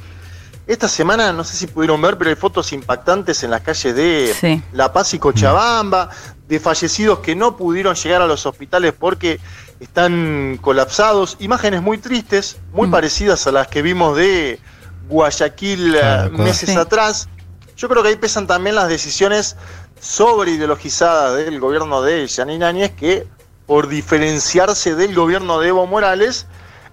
Esta 0.68 0.86
semana, 0.86 1.32
no 1.32 1.42
sé 1.42 1.56
si 1.56 1.66
pudieron 1.66 2.00
ver, 2.00 2.16
pero 2.16 2.30
hay 2.30 2.36
fotos 2.36 2.72
impactantes 2.72 3.42
en 3.42 3.50
las 3.50 3.62
calles 3.62 3.92
de 3.96 4.36
Sí. 4.40 4.62
La 4.72 4.92
Paz 4.92 5.14
y 5.14 5.18
Cochabamba, 5.18 6.10
de 6.46 6.60
fallecidos 6.60 7.18
que 7.18 7.34
no 7.34 7.56
pudieron 7.56 7.96
llegar 7.96 8.22
a 8.22 8.26
los 8.26 8.46
hospitales 8.46 8.92
porque 8.96 9.40
están 9.80 10.58
colapsados. 10.60 11.36
Imágenes 11.40 11.82
muy 11.82 11.98
tristes, 11.98 12.58
muy 12.72 12.88
Mm. 12.88 12.90
parecidas 12.90 13.46
a 13.46 13.52
las 13.52 13.66
que 13.68 13.82
vimos 13.82 14.16
de 14.16 14.60
Guayaquil 15.08 15.94
eh, 15.96 15.98
claro. 16.00 16.30
meses 16.38 16.70
Sí. 16.70 16.76
atrás. 16.76 17.28
Yo 17.76 17.88
creo 17.88 18.02
que 18.02 18.10
ahí 18.10 18.16
pesan 18.16 18.46
también 18.46 18.76
las 18.76 18.88
decisiones 18.88 19.56
sobre 20.00 20.52
ideologizadas 20.52 21.36
del 21.36 21.58
gobierno 21.60 22.02
de 22.02 22.28
Janine 22.28 22.64
Áñez, 22.64 22.92
que 22.92 23.26
por 23.66 23.88
diferenciarse 23.88 24.94
del 24.94 25.14
gobierno 25.14 25.58
de 25.60 25.68
Evo 25.68 25.86
Morales, 25.86 26.46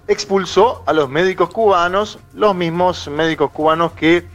expulsó 0.07 0.83
a 0.85 0.93
los 0.93 1.09
médicos 1.09 1.49
cubanos, 1.49 2.19
los 2.33 2.55
mismos 2.55 3.07
médicos 3.09 3.51
cubanos 3.51 3.91
que 3.93 4.25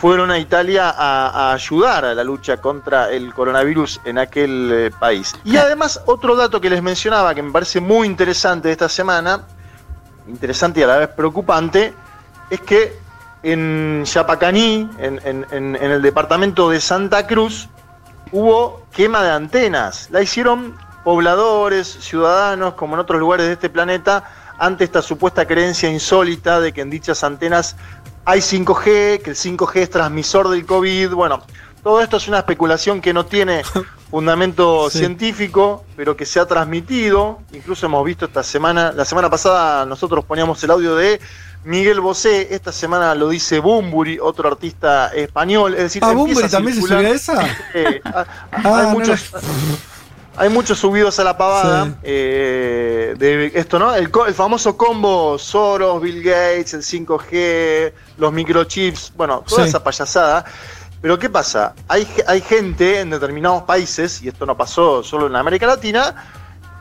fueron 0.00 0.30
a 0.30 0.38
Italia 0.38 0.88
a, 0.90 1.28
a 1.28 1.52
ayudar 1.52 2.04
a 2.06 2.14
la 2.14 2.24
lucha 2.24 2.56
contra 2.56 3.10
el 3.10 3.34
coronavirus 3.34 4.00
en 4.04 4.18
aquel 4.18 4.70
eh, 4.72 4.90
país. 4.98 5.34
Y 5.44 5.56
además, 5.58 6.00
otro 6.06 6.34
dato 6.36 6.60
que 6.60 6.70
les 6.70 6.82
mencionaba 6.82 7.34
que 7.34 7.42
me 7.42 7.52
parece 7.52 7.80
muy 7.80 8.06
interesante 8.06 8.68
de 8.68 8.72
esta 8.72 8.88
semana, 8.88 9.42
interesante 10.26 10.80
y 10.80 10.82
a 10.84 10.86
la 10.86 10.96
vez 10.98 11.08
preocupante, 11.08 11.92
es 12.48 12.60
que 12.60 12.98
en 13.42 14.04
Yapacaní, 14.04 14.88
en, 14.98 15.20
en- 15.24 15.46
en- 15.50 15.76
en 15.76 15.90
el 15.90 16.02
departamento 16.02 16.70
de 16.70 16.80
Santa 16.80 17.26
Cruz, 17.26 17.68
hubo 18.32 18.82
quema 18.92 19.22
de 19.22 19.30
antenas. 19.32 20.08
La 20.10 20.22
hicieron 20.22 20.76
pobladores, 21.04 21.86
ciudadanos, 22.00 22.74
como 22.74 22.94
en 22.94 23.00
otros 23.00 23.20
lugares 23.20 23.46
de 23.46 23.52
este 23.54 23.68
planeta, 23.70 24.24
ante 24.58 24.84
esta 24.84 25.00
supuesta 25.00 25.46
creencia 25.46 25.90
insólita 25.90 26.60
de 26.60 26.72
que 26.74 26.82
en 26.82 26.90
dichas 26.90 27.24
antenas 27.24 27.76
hay 28.24 28.40
5G, 28.40 29.22
que 29.22 29.30
el 29.30 29.36
5G 29.36 29.76
es 29.76 29.90
transmisor 29.90 30.48
del 30.48 30.64
COVID. 30.66 31.10
Bueno, 31.12 31.42
todo 31.82 32.00
esto 32.00 32.16
es 32.18 32.28
una 32.28 32.38
especulación 32.38 33.00
que 33.00 33.12
no 33.12 33.26
tiene 33.26 33.62
fundamento 34.10 34.90
Sí. 34.90 34.98
científico, 34.98 35.84
pero 35.96 36.16
que 36.16 36.26
se 36.26 36.40
ha 36.40 36.46
transmitido. 36.46 37.38
Incluso 37.52 37.86
hemos 37.86 38.04
visto 38.04 38.24
esta 38.26 38.42
semana, 38.42 38.92
la 38.92 39.04
semana 39.04 39.30
pasada 39.30 39.86
nosotros 39.86 40.24
poníamos 40.24 40.62
el 40.64 40.70
audio 40.70 40.94
de 40.96 41.20
Miguel 41.64 42.00
Bosé, 42.00 42.54
esta 42.54 42.72
semana 42.72 43.14
lo 43.14 43.28
dice 43.28 43.58
Bumburi, 43.60 44.18
otro 44.18 44.48
artista 44.48 45.08
español. 45.08 45.74
Es 45.74 45.82
decir, 45.84 46.02
¿A 46.04 46.12
empieza 46.12 46.24
Bumburi 46.24 46.46
a 46.46 46.48
también 46.48 46.74
se 46.76 46.82
subía 46.82 47.10
esa? 47.10 47.56
Eh, 47.74 48.00
ah, 48.04 48.24
Ah, 48.50 48.60
hay, 48.78 48.82
no 48.86 48.90
muchos, 48.92 49.30
hay 50.40 50.48
muchos 50.48 50.78
subidos 50.78 51.18
a 51.20 51.24
la 51.24 51.36
pavada 51.36 51.84
Sí. 51.84 51.92
eh, 52.02 53.14
de 53.18 53.52
esto, 53.54 53.78
¿no? 53.78 53.94
El, 53.94 54.10
famoso 54.34 54.76
combo 54.76 55.38
Soros, 55.38 56.00
Bill 56.00 56.22
Gates, 56.22 56.72
el 56.74 56.82
5G, 56.82 57.92
los 58.16 58.32
microchips, 58.32 59.12
bueno, 59.16 59.44
toda 59.46 59.64
Sí. 59.64 59.68
esa 59.68 59.84
payasada. 59.84 60.44
Pero 61.02 61.18
¿qué 61.18 61.28
pasa? 61.28 61.74
Hay, 61.88 62.08
hay 62.26 62.40
gente 62.40 63.00
en 63.00 63.10
determinados 63.10 63.64
países, 63.64 64.22
y 64.22 64.28
esto 64.28 64.46
no 64.46 64.56
pasó 64.56 65.02
solo 65.02 65.26
en 65.26 65.36
América 65.36 65.66
Latina, 65.66 66.14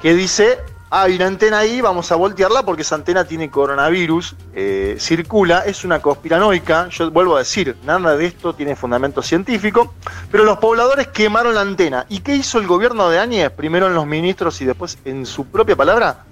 que 0.01 0.13
dice, 0.13 0.59
"Ah, 0.91 1.03
hay 1.03 1.15
una 1.15 1.27
antena 1.27 1.59
ahí, 1.59 1.81
vamos 1.81 2.11
a 2.11 2.15
voltearla 2.15 2.63
porque 2.63 2.81
esa 2.81 2.95
antena 2.95 3.23
tiene 3.23 3.51
coronavirus, 3.51 4.35
eh, 4.55 4.95
circula, 4.99 5.59
es 5.59 5.85
una 5.85 6.01
conspiranoica, 6.01 6.89
yo 6.89 7.11
vuelvo 7.11 7.35
a 7.35 7.39
decir, 7.39 7.77
nada 7.85 8.17
de 8.17 8.25
esto 8.25 8.53
tiene 8.53 8.75
fundamento 8.75 9.21
científico, 9.21 9.93
pero 10.31 10.43
los 10.43 10.57
pobladores 10.57 11.07
quemaron 11.09 11.53
la 11.53 11.61
antena. 11.61 12.05
¿Y 12.09 12.21
qué 12.21 12.35
hizo 12.35 12.59
el 12.59 12.65
gobierno 12.65 13.09
de 13.09 13.19
Áñez? 13.19 13.51
Primero 13.51 13.87
en 13.87 13.93
los 13.93 14.07
ministros 14.07 14.61
y 14.61 14.65
después 14.65 14.97
en 15.05 15.25
su 15.25 15.45
propia 15.45 15.75
palabra, 15.75 16.25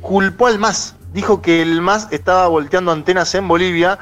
culpó 0.00 0.46
al 0.46 0.58
MAS, 0.58 0.94
dijo 1.12 1.42
que 1.42 1.60
el 1.60 1.80
MAS 1.82 2.08
estaba 2.10 2.46
volteando 2.48 2.92
antenas 2.92 3.34
en 3.34 3.46
Bolivia, 3.46 3.98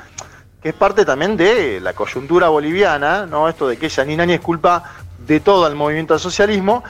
que 0.63 0.69
es 0.69 0.75
parte 0.75 1.05
también 1.05 1.37
de 1.37 1.81
la 1.81 1.95
coyuntura 1.95 2.49
boliviana, 2.49 3.27
¿no? 3.27 3.49
Esto 3.49 3.67
de 3.67 3.77
que 3.77 3.91
Janine 3.91 4.23
Áñez 4.23 4.41
culpa 4.41 4.85
de 5.27 5.41
todo 5.41 5.65
al 5.65 5.75
movimiento 5.75 6.15
al 6.15 6.21
socialismo, 6.21 6.85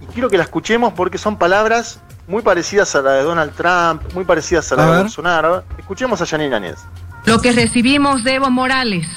y 0.00 0.06
quiero 0.06 0.28
que 0.28 0.36
la 0.36 0.44
escuchemos 0.44 0.92
porque 0.92 1.16
son 1.18 1.38
palabras 1.38 2.00
muy 2.30 2.42
parecidas 2.42 2.94
a 2.94 3.02
la 3.02 3.12
de 3.14 3.24
Donald 3.24 3.52
Trump, 3.54 4.02
muy 4.14 4.24
parecidas 4.24 4.70
a 4.70 4.76
la 4.76 4.82
A 4.82 4.86
de 4.86 4.92
ver. 4.92 5.00
Bolsonaro. 5.02 5.64
Escuchemos 5.76 6.22
a 6.22 6.26
Janine 6.26 6.54
Áñez. 6.54 6.78
Lo 7.26 7.40
que 7.40 7.50
recibimos 7.50 8.22
de 8.22 8.34
Evo 8.34 8.50
Morales, 8.50 9.08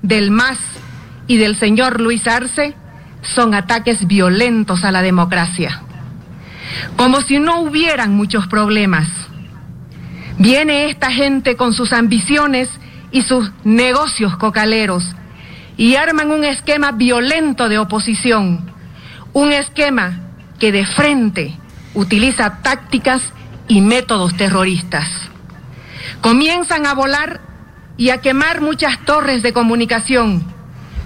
del 0.00 0.30
MAS 0.30 0.58
y 1.26 1.36
del 1.36 1.56
señor 1.56 2.00
Luis 2.00 2.26
Arce 2.26 2.74
son 3.20 3.54
ataques 3.54 4.06
violentos 4.06 4.84
a 4.84 4.90
la 4.90 5.02
democracia. 5.02 5.82
Como 6.96 7.20
si 7.20 7.38
no 7.38 7.60
hubieran 7.60 8.14
muchos 8.14 8.46
problemas. 8.46 9.08
Viene 10.38 10.88
esta 10.88 11.10
gente 11.10 11.56
con 11.56 11.74
sus 11.74 11.92
ambiciones 11.92 12.70
y 13.10 13.22
sus 13.22 13.52
negocios 13.64 14.36
cocaleros 14.36 15.14
y 15.76 15.96
arman 15.96 16.30
un 16.30 16.44
esquema 16.44 16.92
violento 16.92 17.68
de 17.68 17.78
oposición. 17.78 18.70
Un 19.34 19.52
esquema 19.52 20.20
que 20.58 20.72
de 20.72 20.86
frente 20.86 21.58
utiliza 21.96 22.62
tácticas 22.62 23.22
y 23.66 23.80
métodos 23.80 24.36
terroristas. 24.36 25.08
Comienzan 26.20 26.86
a 26.86 26.94
volar 26.94 27.40
y 27.96 28.10
a 28.10 28.20
quemar 28.20 28.60
muchas 28.60 28.98
torres 29.04 29.42
de 29.42 29.52
comunicación, 29.52 30.44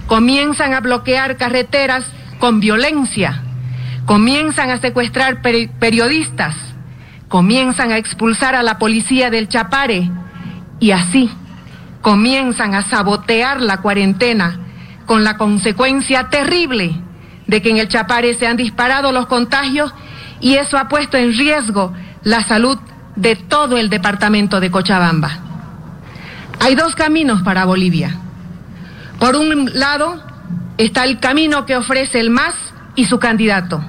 comienzan 0.06 0.74
a 0.74 0.80
bloquear 0.80 1.36
carreteras 1.36 2.04
con 2.38 2.60
violencia, 2.60 3.42
comienzan 4.04 4.70
a 4.70 4.80
secuestrar 4.80 5.40
peri- 5.40 5.70
periodistas, 5.78 6.56
comienzan 7.28 7.92
a 7.92 7.96
expulsar 7.96 8.56
a 8.56 8.62
la 8.62 8.78
policía 8.78 9.30
del 9.30 9.48
Chapare. 9.48 10.10
Y 10.80 10.90
así 10.90 11.30
comienzan 12.00 12.74
a 12.74 12.82
sabotear 12.82 13.60
la 13.60 13.76
cuarentena 13.82 14.58
con 15.06 15.22
la 15.22 15.36
consecuencia 15.36 16.30
terrible 16.30 16.94
de 17.46 17.62
que 17.62 17.70
en 17.70 17.76
el 17.76 17.88
Chapare 17.88 18.34
se 18.34 18.46
han 18.46 18.56
disparado 18.56 19.12
los 19.12 19.26
contagios 19.26 19.92
y 20.40 20.54
eso 20.54 20.78
ha 20.78 20.88
puesto 20.88 21.16
en 21.16 21.36
riesgo 21.36 21.92
la 22.22 22.42
salud 22.42 22.78
de 23.16 23.36
todo 23.36 23.76
el 23.76 23.90
departamento 23.90 24.60
de 24.60 24.70
Cochabamba. 24.70 25.30
Hay 26.60 26.74
dos 26.74 26.94
caminos 26.94 27.42
para 27.42 27.64
Bolivia. 27.64 28.16
Por 29.18 29.36
un 29.36 29.70
lado 29.74 30.22
está 30.78 31.04
el 31.04 31.20
camino 31.20 31.66
que 31.66 31.76
ofrece 31.76 32.20
el 32.20 32.30
MAS 32.30 32.54
y 32.94 33.04
su 33.04 33.18
candidato. 33.18 33.82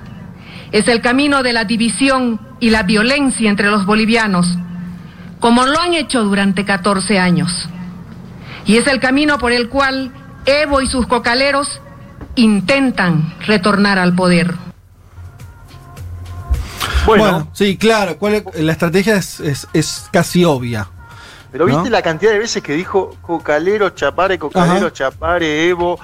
Es 0.72 0.88
el 0.88 1.02
camino 1.02 1.44
de 1.44 1.54
la 1.54 1.66
división 1.66 2.40
y 2.60 2.70
la 2.70 2.84
violencia 2.84 3.50
entre 3.50 3.70
los 3.70 3.86
bolivianos, 3.86 4.58
como 5.40 5.66
lo 5.66 5.80
han 5.80 5.94
hecho 5.94 6.24
durante 6.24 6.64
14 6.64 7.20
años. 7.20 7.68
Y 8.66 8.78
es 8.78 8.88
el 8.88 9.00
camino 9.00 9.38
por 9.38 9.52
el 9.52 9.70
cual 9.70 10.12
Evo 10.46 10.82
y 10.82 10.88
sus 10.88 11.08
cocaleros 11.08 11.82
intentan 12.36 13.34
retornar 13.46 14.00
al 14.00 14.16
poder. 14.16 14.71
Bueno, 17.06 17.24
Bueno, 17.24 17.48
sí, 17.54 17.78
claro. 17.78 18.18
¿cuál 18.18 18.36
es- 18.36 18.44
la 18.56 18.72
estrategia 18.74 19.16
es, 19.16 19.40
es- 19.40 19.68
es 19.74 20.08
casi 20.12 20.46
obvia. 20.46 20.88
pero 21.52 21.66
viste 21.66 21.84
¿no? 21.84 21.90
la 21.90 22.02
cantidad 22.02 22.32
de 22.32 22.40
veces 22.40 22.64
que 22.64 22.74
dijo 22.74 23.18
Cocalero, 23.22 23.90
Chapare, 23.90 24.40
Cocalero, 24.40 24.88
Ajá. 24.88 24.94
Chapare, 24.94 25.68
Evo. 25.68 26.00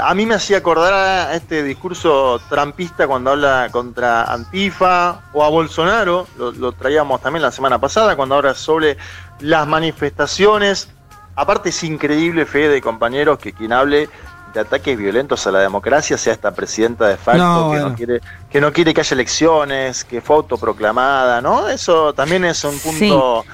A 0.00 0.14
mí 0.14 0.24
me 0.24 0.34
hacía 0.36 0.58
acordar 0.58 0.92
a 0.94 1.34
este 1.34 1.62
discurso 1.62 2.40
trampista 2.48 3.06
cuando 3.06 3.30
habla 3.32 3.68
contra 3.72 4.22
Antifa 4.24 5.22
o 5.32 5.44
a 5.44 5.48
Bolsonaro, 5.48 6.26
lo, 6.38 6.52
lo 6.52 6.72
traíamos 6.72 7.20
también 7.20 7.42
la 7.42 7.50
semana 7.50 7.78
pasada, 7.80 8.14
cuando 8.16 8.36
habla 8.36 8.54
sobre 8.54 8.96
las 9.40 9.66
manifestaciones. 9.66 10.88
Aparte 11.36 11.70
es 11.70 11.82
increíble, 11.84 12.46
fe 12.46 12.68
de 12.68 12.80
compañeros, 12.80 13.38
que 13.40 13.52
quien 13.52 13.72
hable 13.72 14.08
de 14.54 14.60
ataques 14.60 14.96
violentos 14.96 15.46
a 15.46 15.50
la 15.50 15.58
democracia 15.58 16.16
sea 16.16 16.32
esta 16.32 16.52
presidenta 16.52 17.08
de 17.08 17.16
facto 17.16 17.42
No, 17.42 17.62
que, 17.62 17.76
bueno. 17.76 17.88
no 17.90 17.96
quiere, 17.96 18.20
que 18.48 18.60
no 18.60 18.72
quiere 18.72 18.94
que 18.94 19.00
haya 19.00 19.14
elecciones, 19.14 20.04
que 20.04 20.20
fue 20.20 20.36
autoproclamada, 20.36 21.40
¿no? 21.40 21.68
Eso 21.68 22.14
también 22.14 22.44
es 22.44 22.62
un 22.64 22.78
punto... 22.78 23.44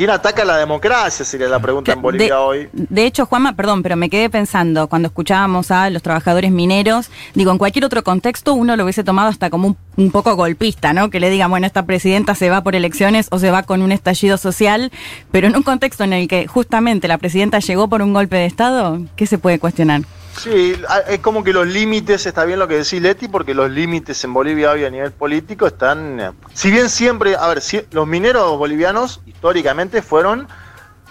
¿Quién 0.00 0.08
ataca 0.08 0.46
la 0.46 0.56
democracia? 0.56 1.26
Sería 1.26 1.46
la 1.46 1.60
pregunta 1.60 1.92
en 1.92 2.00
Bolivia 2.00 2.28
de, 2.28 2.32
hoy. 2.32 2.68
de 2.72 3.04
hecho, 3.04 3.26
Juanma, 3.26 3.54
perdón, 3.54 3.82
pero 3.82 3.96
me 3.96 4.08
quedé 4.08 4.30
pensando 4.30 4.88
cuando 4.88 5.08
escuchábamos 5.08 5.70
a 5.70 5.90
los 5.90 6.00
trabajadores 6.00 6.50
mineros, 6.50 7.10
digo, 7.34 7.52
en 7.52 7.58
cualquier 7.58 7.84
otro 7.84 8.02
contexto 8.02 8.54
uno 8.54 8.76
lo 8.76 8.84
hubiese 8.84 9.04
tomado 9.04 9.28
hasta 9.28 9.50
como 9.50 9.68
un, 9.68 9.76
un 9.98 10.10
poco 10.10 10.36
golpista, 10.36 10.94
¿no? 10.94 11.10
Que 11.10 11.20
le 11.20 11.28
digan, 11.28 11.50
bueno, 11.50 11.66
esta 11.66 11.84
presidenta 11.84 12.34
se 12.34 12.48
va 12.48 12.62
por 12.62 12.74
elecciones 12.74 13.28
o 13.30 13.38
se 13.38 13.50
va 13.50 13.62
con 13.62 13.82
un 13.82 13.92
estallido 13.92 14.38
social, 14.38 14.90
pero 15.30 15.48
en 15.48 15.54
un 15.54 15.62
contexto 15.62 16.02
en 16.02 16.14
el 16.14 16.28
que 16.28 16.46
justamente 16.46 17.06
la 17.06 17.18
presidenta 17.18 17.58
llegó 17.58 17.86
por 17.86 18.00
un 18.00 18.14
golpe 18.14 18.36
de 18.36 18.46
Estado, 18.46 19.02
¿qué 19.16 19.26
se 19.26 19.36
puede 19.36 19.58
cuestionar? 19.58 20.00
Sí, 20.42 20.74
es 21.08 21.18
como 21.20 21.44
que 21.44 21.52
los 21.52 21.66
límites, 21.66 22.24
está 22.24 22.44
bien 22.46 22.58
lo 22.58 22.66
que 22.66 22.76
decís 22.76 23.02
Leti, 23.02 23.28
porque 23.28 23.52
los 23.52 23.70
límites 23.70 24.24
en 24.24 24.32
Bolivia 24.32 24.70
hoy 24.70 24.84
a 24.84 24.90
nivel 24.90 25.12
político 25.12 25.66
están... 25.66 26.18
eh, 26.18 26.30
Si 26.54 26.70
bien 26.70 26.88
siempre, 26.88 27.36
a 27.36 27.46
ver, 27.48 27.60
si- 27.60 27.82
los 27.90 28.06
mineros 28.06 28.56
bolivianos 28.56 29.20
históricamente 29.26 30.00
fueron 30.00 30.48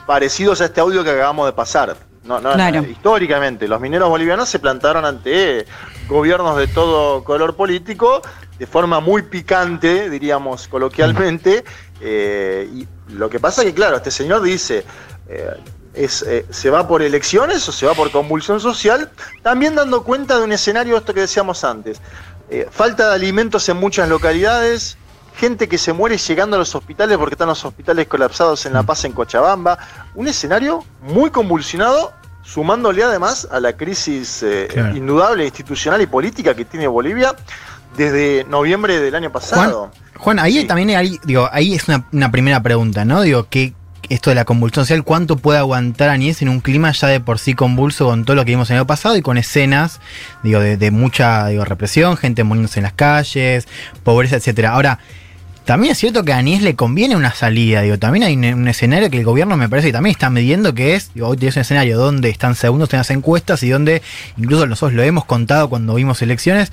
parecidos 0.07 0.61
a 0.61 0.65
este 0.65 0.81
audio 0.81 1.03
que 1.03 1.11
acabamos 1.11 1.45
de 1.45 1.53
pasar. 1.53 1.95
No, 2.23 2.39
no, 2.39 2.53
Claro. 2.53 2.83
históricamente, 2.83 3.67
los 3.67 3.79
mineros 3.79 4.09
bolivianos 4.09 4.49
se 4.49 4.57
plantaron 4.57 5.05
ante 5.05 5.65
gobiernos 6.07 6.57
de 6.57 6.67
todo 6.67 7.23
color 7.23 7.55
político 7.55 8.21
de 8.57 8.65
forma 8.65 8.99
muy 8.99 9.21
picante, 9.23 10.09
diríamos 10.09 10.67
coloquialmente. 10.67 11.63
eh, 12.01 12.67
y 12.73 12.87
lo 13.13 13.29
que 13.29 13.39
pasa 13.39 13.63
que, 13.63 13.73
claro, 13.73 13.97
este 13.97 14.09
señor 14.09 14.41
dice, 14.41 14.85
eh, 15.27 15.51
es, 15.93 16.21
eh, 16.23 16.45
¿se 16.49 16.69
va 16.69 16.87
por 16.87 17.01
elecciones 17.01 17.67
o 17.67 17.71
se 17.71 17.85
va 17.85 17.93
por 17.93 18.11
convulsión 18.11 18.59
social? 18.59 19.09
También 19.41 19.75
dando 19.75 20.03
cuenta 20.03 20.37
de 20.37 20.43
un 20.43 20.51
escenario, 20.51 20.97
esto 20.97 21.13
que 21.13 21.21
decíamos 21.21 21.63
antes. 21.63 21.99
Eh, 22.49 22.67
falta 22.71 23.09
de 23.09 23.15
alimentos 23.15 23.67
en 23.69 23.77
muchas 23.77 24.07
localidades, 24.09 24.97
gente 25.35 25.67
que 25.69 25.77
se 25.77 25.93
muere 25.93 26.17
llegando 26.17 26.55
a 26.55 26.59
los 26.59 26.73
hospitales 26.75 27.17
porque 27.17 27.35
están 27.35 27.47
los 27.47 27.63
hospitales 27.63 28.07
colapsados 28.07 28.65
en 28.65 28.73
La 28.73 28.83
Paz, 28.83 29.05
en 29.05 29.13
Cochabamba. 29.13 29.77
Un 30.15 30.27
escenario 30.27 30.83
muy 31.01 31.29
convulsionado, 31.29 32.11
sumándole 32.43 33.03
además 33.03 33.47
a 33.51 33.59
la 33.59 33.73
crisis 33.77 34.41
eh, 34.43 34.67
Claro. 34.71 34.95
indudable 34.97 35.45
institucional 35.45 36.01
y 36.01 36.07
política 36.07 36.55
que 36.55 36.65
tiene 36.65 36.87
Bolivia 36.87 37.35
desde 37.95 38.43
noviembre 38.49 38.99
del 38.99 39.15
año 39.15 39.31
pasado. 39.31 39.91
Juan, 40.17 40.39
ahí 40.39 40.61
Sí. 40.61 40.67
también 40.67 40.89
hay, 40.91 41.17
digo, 41.23 41.47
ahí 41.51 41.75
es 41.75 41.87
una, 41.87 42.05
una 42.11 42.29
primera 42.31 42.61
pregunta, 42.61 43.05
¿no? 43.05 43.21
Digo, 43.21 43.47
que 43.49 43.73
esto 44.09 44.31
de 44.31 44.35
la 44.35 44.45
convulsión 44.45 44.85
social, 44.85 45.03
¿cuánto 45.03 45.37
puede 45.37 45.59
aguantar 45.59 46.09
Añez 46.09 46.41
en 46.41 46.49
un 46.49 46.59
clima 46.59 46.91
ya 46.91 47.07
de 47.07 47.19
por 47.19 47.39
sí 47.39 47.53
convulso 47.53 48.05
con 48.07 48.25
todo 48.25 48.35
lo 48.35 48.43
que 48.43 48.51
vimos 48.51 48.69
el 48.69 48.77
año 48.77 48.87
pasado 48.87 49.15
y 49.15 49.21
con 49.21 49.37
escenas, 49.37 49.99
digo, 50.43 50.59
de, 50.59 50.77
de 50.77 50.91
mucha 50.91 51.47
digo, 51.47 51.63
represión, 51.65 52.17
gente 52.17 52.43
muriéndose 52.43 52.79
en 52.79 52.83
las 52.83 52.93
calles, 52.93 53.67
pobreza, 54.03 54.37
etcétera? 54.37 54.71
Ahora, 54.71 54.99
también 55.65 55.91
es 55.91 55.99
cierto 55.99 56.23
que 56.23 56.33
a 56.33 56.37
Añez 56.37 56.63
le 56.63 56.75
conviene 56.75 57.15
una 57.15 57.31
salida, 57.31 57.81
digo, 57.81 57.99
también 57.99 58.23
hay 58.23 58.35
un, 58.35 58.43
un 58.45 58.67
escenario 58.67 59.11
que 59.11 59.19
el 59.19 59.23
gobierno 59.23 59.55
me 59.55 59.69
parece 59.69 59.89
que 59.89 59.93
también 59.93 60.13
está 60.13 60.31
midiendo 60.31 60.73
que 60.73 60.95
es, 60.95 61.13
digo, 61.13 61.27
hoy 61.27 61.37
tienes 61.37 61.55
un 61.57 61.61
escenario 61.61 61.97
donde 61.97 62.29
están 62.29 62.55
segundos 62.55 62.91
en 62.93 62.97
las 62.97 63.11
encuestas 63.11 63.61
y 63.61 63.69
donde 63.69 64.01
incluso 64.37 64.65
nosotros 64.65 64.95
lo 64.95 65.03
hemos 65.03 65.25
contado 65.25 65.69
cuando 65.69 65.93
vimos 65.93 66.21
elecciones, 66.23 66.71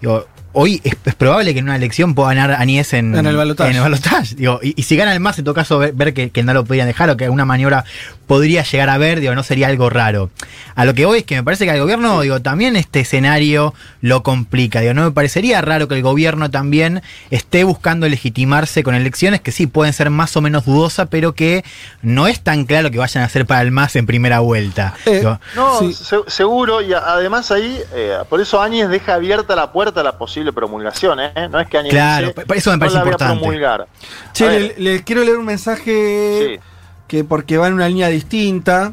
digo, 0.00 0.26
hoy 0.52 0.80
es, 0.84 0.96
es 1.04 1.14
probable 1.14 1.52
que 1.52 1.60
en 1.60 1.66
una 1.66 1.76
elección 1.76 2.14
pueda 2.14 2.28
ganar 2.34 2.52
Anies 2.52 2.92
en, 2.92 3.14
En 3.16 3.26
el 3.26 3.36
balotaje. 3.36 3.70
en 3.70 3.76
el 3.76 3.82
balotaje. 3.82 4.34
Digo, 4.34 4.60
y, 4.62 4.74
y 4.76 4.82
si 4.84 4.96
gana 4.96 5.12
el 5.12 5.20
más, 5.20 5.38
en 5.38 5.44
todo 5.44 5.54
caso, 5.54 5.78
ver, 5.78 5.92
ver 5.92 6.14
que, 6.14 6.30
que 6.30 6.42
no 6.42 6.52
lo 6.54 6.64
podrían 6.64 6.86
dejar 6.86 7.10
o 7.10 7.16
que 7.16 7.24
alguna 7.24 7.44
maniobra 7.44 7.84
podría 8.26 8.62
llegar 8.62 8.90
a 8.90 8.98
ver, 8.98 9.20
digo, 9.20 9.34
no 9.34 9.42
sería 9.42 9.66
algo 9.68 9.90
raro. 9.90 10.30
A 10.76 10.84
lo 10.84 10.94
que 10.94 11.04
voy 11.04 11.18
es 11.18 11.24
que 11.24 11.34
me 11.34 11.42
parece 11.42 11.64
que 11.64 11.72
al 11.72 11.80
gobierno, 11.80 12.20
digo, 12.20 12.40
también 12.40 12.76
este 12.76 13.00
escenario 13.00 13.74
lo 14.00 14.22
complica. 14.22 14.80
Digo, 14.80 14.94
no 14.94 15.02
me 15.02 15.10
parecería 15.10 15.60
raro 15.60 15.88
que 15.88 15.96
el 15.96 16.02
gobierno 16.02 16.48
también 16.50 17.02
esté 17.30 17.64
buscando 17.64 18.08
legitimarse 18.08 18.82
con 18.84 18.94
elecciones 18.94 19.40
que 19.40 19.50
sí 19.52 19.66
pueden 19.66 19.92
ser 19.92 20.10
más 20.10 20.36
o 20.36 20.40
menos 20.40 20.64
dudosas, 20.64 21.08
pero 21.10 21.34
que 21.34 21.64
no 22.02 22.28
es 22.28 22.40
tan 22.40 22.64
claro 22.66 22.90
que 22.90 22.98
vayan 22.98 23.24
a 23.24 23.28
ser 23.28 23.46
para 23.46 23.62
el 23.62 23.72
más 23.72 23.96
en 23.96 24.06
primera 24.06 24.40
vuelta. 24.40 24.94
Eh, 25.06 25.18
Digo, 25.18 25.40
No, 25.56 25.80
Sí. 25.80 25.92
se- 25.92 26.16
seguro, 26.28 26.80
y 26.82 26.92
además 26.94 27.50
ahí, 27.50 27.80
eh, 27.94 28.16
por 28.28 28.40
eso 28.40 28.62
Áñez 28.62 28.88
deja 28.88 29.14
abierta 29.14 29.56
la 29.56 29.72
puerta 29.72 30.00
a 30.00 30.04
la 30.04 30.18
posible 30.40 30.52
promulgación, 30.52 31.20
¿eh? 31.20 31.48
No 31.50 31.60
es 31.60 31.68
que 31.68 31.78
Áñez 31.78 31.90
Claro, 31.92 32.32
eso 32.54 32.70
me 32.70 32.76
"No 32.76 32.80
parece 32.80 32.96
la 32.96 33.02
voy 33.04 33.08
a 33.10 33.12
importante". 33.12 33.40
promulgar. 33.40 33.86
Che, 34.32 34.46
A 34.46 34.58
le, 34.78 35.04
quiero 35.04 35.22
leer 35.24 35.36
un 35.36 35.44
mensaje 35.46 36.54
Sí. 36.54 36.60
que 37.08 37.24
porque 37.24 37.58
va 37.58 37.68
en 37.68 37.74
una 37.74 37.88
línea 37.88 38.08
distinta. 38.08 38.92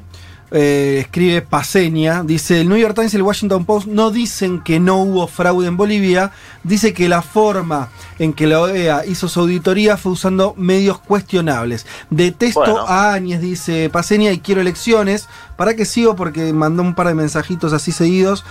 eh, 0.49 0.99
escribe 1.01 1.41
Paseña, 1.41 2.23
dice 2.23 2.61
el 2.61 2.69
New 2.69 2.77
York 2.77 2.95
Times 2.95 3.13
y 3.13 3.17
el 3.17 3.21
Washington 3.23 3.65
Post 3.65 3.85
no 3.87 4.11
dicen 4.11 4.61
que 4.61 4.79
no 4.79 4.95
hubo 5.03 5.27
fraude 5.27 5.67
en 5.67 5.75
Bolivia, 5.75 6.31
dice 6.63 6.93
que 6.93 7.09
la 7.09 7.21
forma 7.21 7.89
en 8.17 8.31
que 8.31 8.47
la 8.47 8.61
OEA 8.61 9.05
hizo 9.05 9.27
su 9.27 9.41
auditoría 9.41 9.97
fue 9.97 10.13
usando 10.13 10.53
medios 10.55 10.99
cuestionables. 10.99 11.85
Detesto 12.09 12.61
Bueno. 12.61 12.87
a 12.87 13.11
Áñez, 13.13 13.41
dice 13.41 13.89
Paseña, 13.89 14.31
y 14.31 14.39
quiero 14.39 14.61
elecciones. 14.61 15.27
¿Para 15.57 15.75
qué 15.75 15.83
sigo? 15.83 16.15
Porque 16.15 16.53
mandó 16.53 16.81
un 16.81 16.95
par 16.95 17.07
de 17.07 17.15
mensajitos 17.15 17.73
así 17.73 17.91
seguidos. 17.91 18.45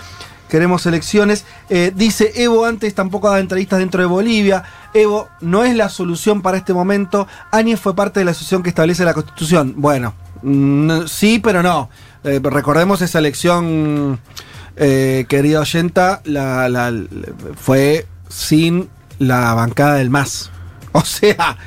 Queremos 0.49 0.85
elecciones. 0.85 1.45
Eh, 1.69 1.91
dice 1.95 2.31
Evo 2.35 2.65
antes 2.65 2.93
tampoco 2.95 3.27
daba 3.27 3.39
entrevistas 3.39 3.79
dentro 3.79 4.01
de 4.01 4.07
Bolivia. 4.07 4.63
Evo 4.93 5.27
no 5.41 5.63
es 5.63 5.75
la 5.75 5.89
solución 5.89 6.41
para 6.41 6.57
este 6.57 6.73
momento. 6.73 7.27
Áñez 7.51 7.79
fue 7.79 7.95
parte 7.95 8.19
de 8.19 8.25
la 8.25 8.31
asociación 8.31 8.63
que 8.63 8.69
establece 8.69 9.03
la 9.05 9.13
constitución. 9.13 9.73
Bueno, 9.77 10.13
mm, 10.41 11.05
sí, 11.07 11.39
pero 11.39 11.61
no. 11.63 11.89
Eh, 12.23 12.39
recordemos 12.43 13.01
esa 13.01 13.19
elección, 13.19 14.19
eh, 14.75 15.25
querida 15.29 15.59
oyenta, 15.61 16.21
la- 16.25 16.69
la- 16.69 16.93
fue 17.55 18.05
sin 18.29 18.89
la 19.19 19.53
bancada 19.53 19.95
del 19.95 20.09
MAS. 20.09 20.51
O 20.93 21.01
sea, 21.05 21.57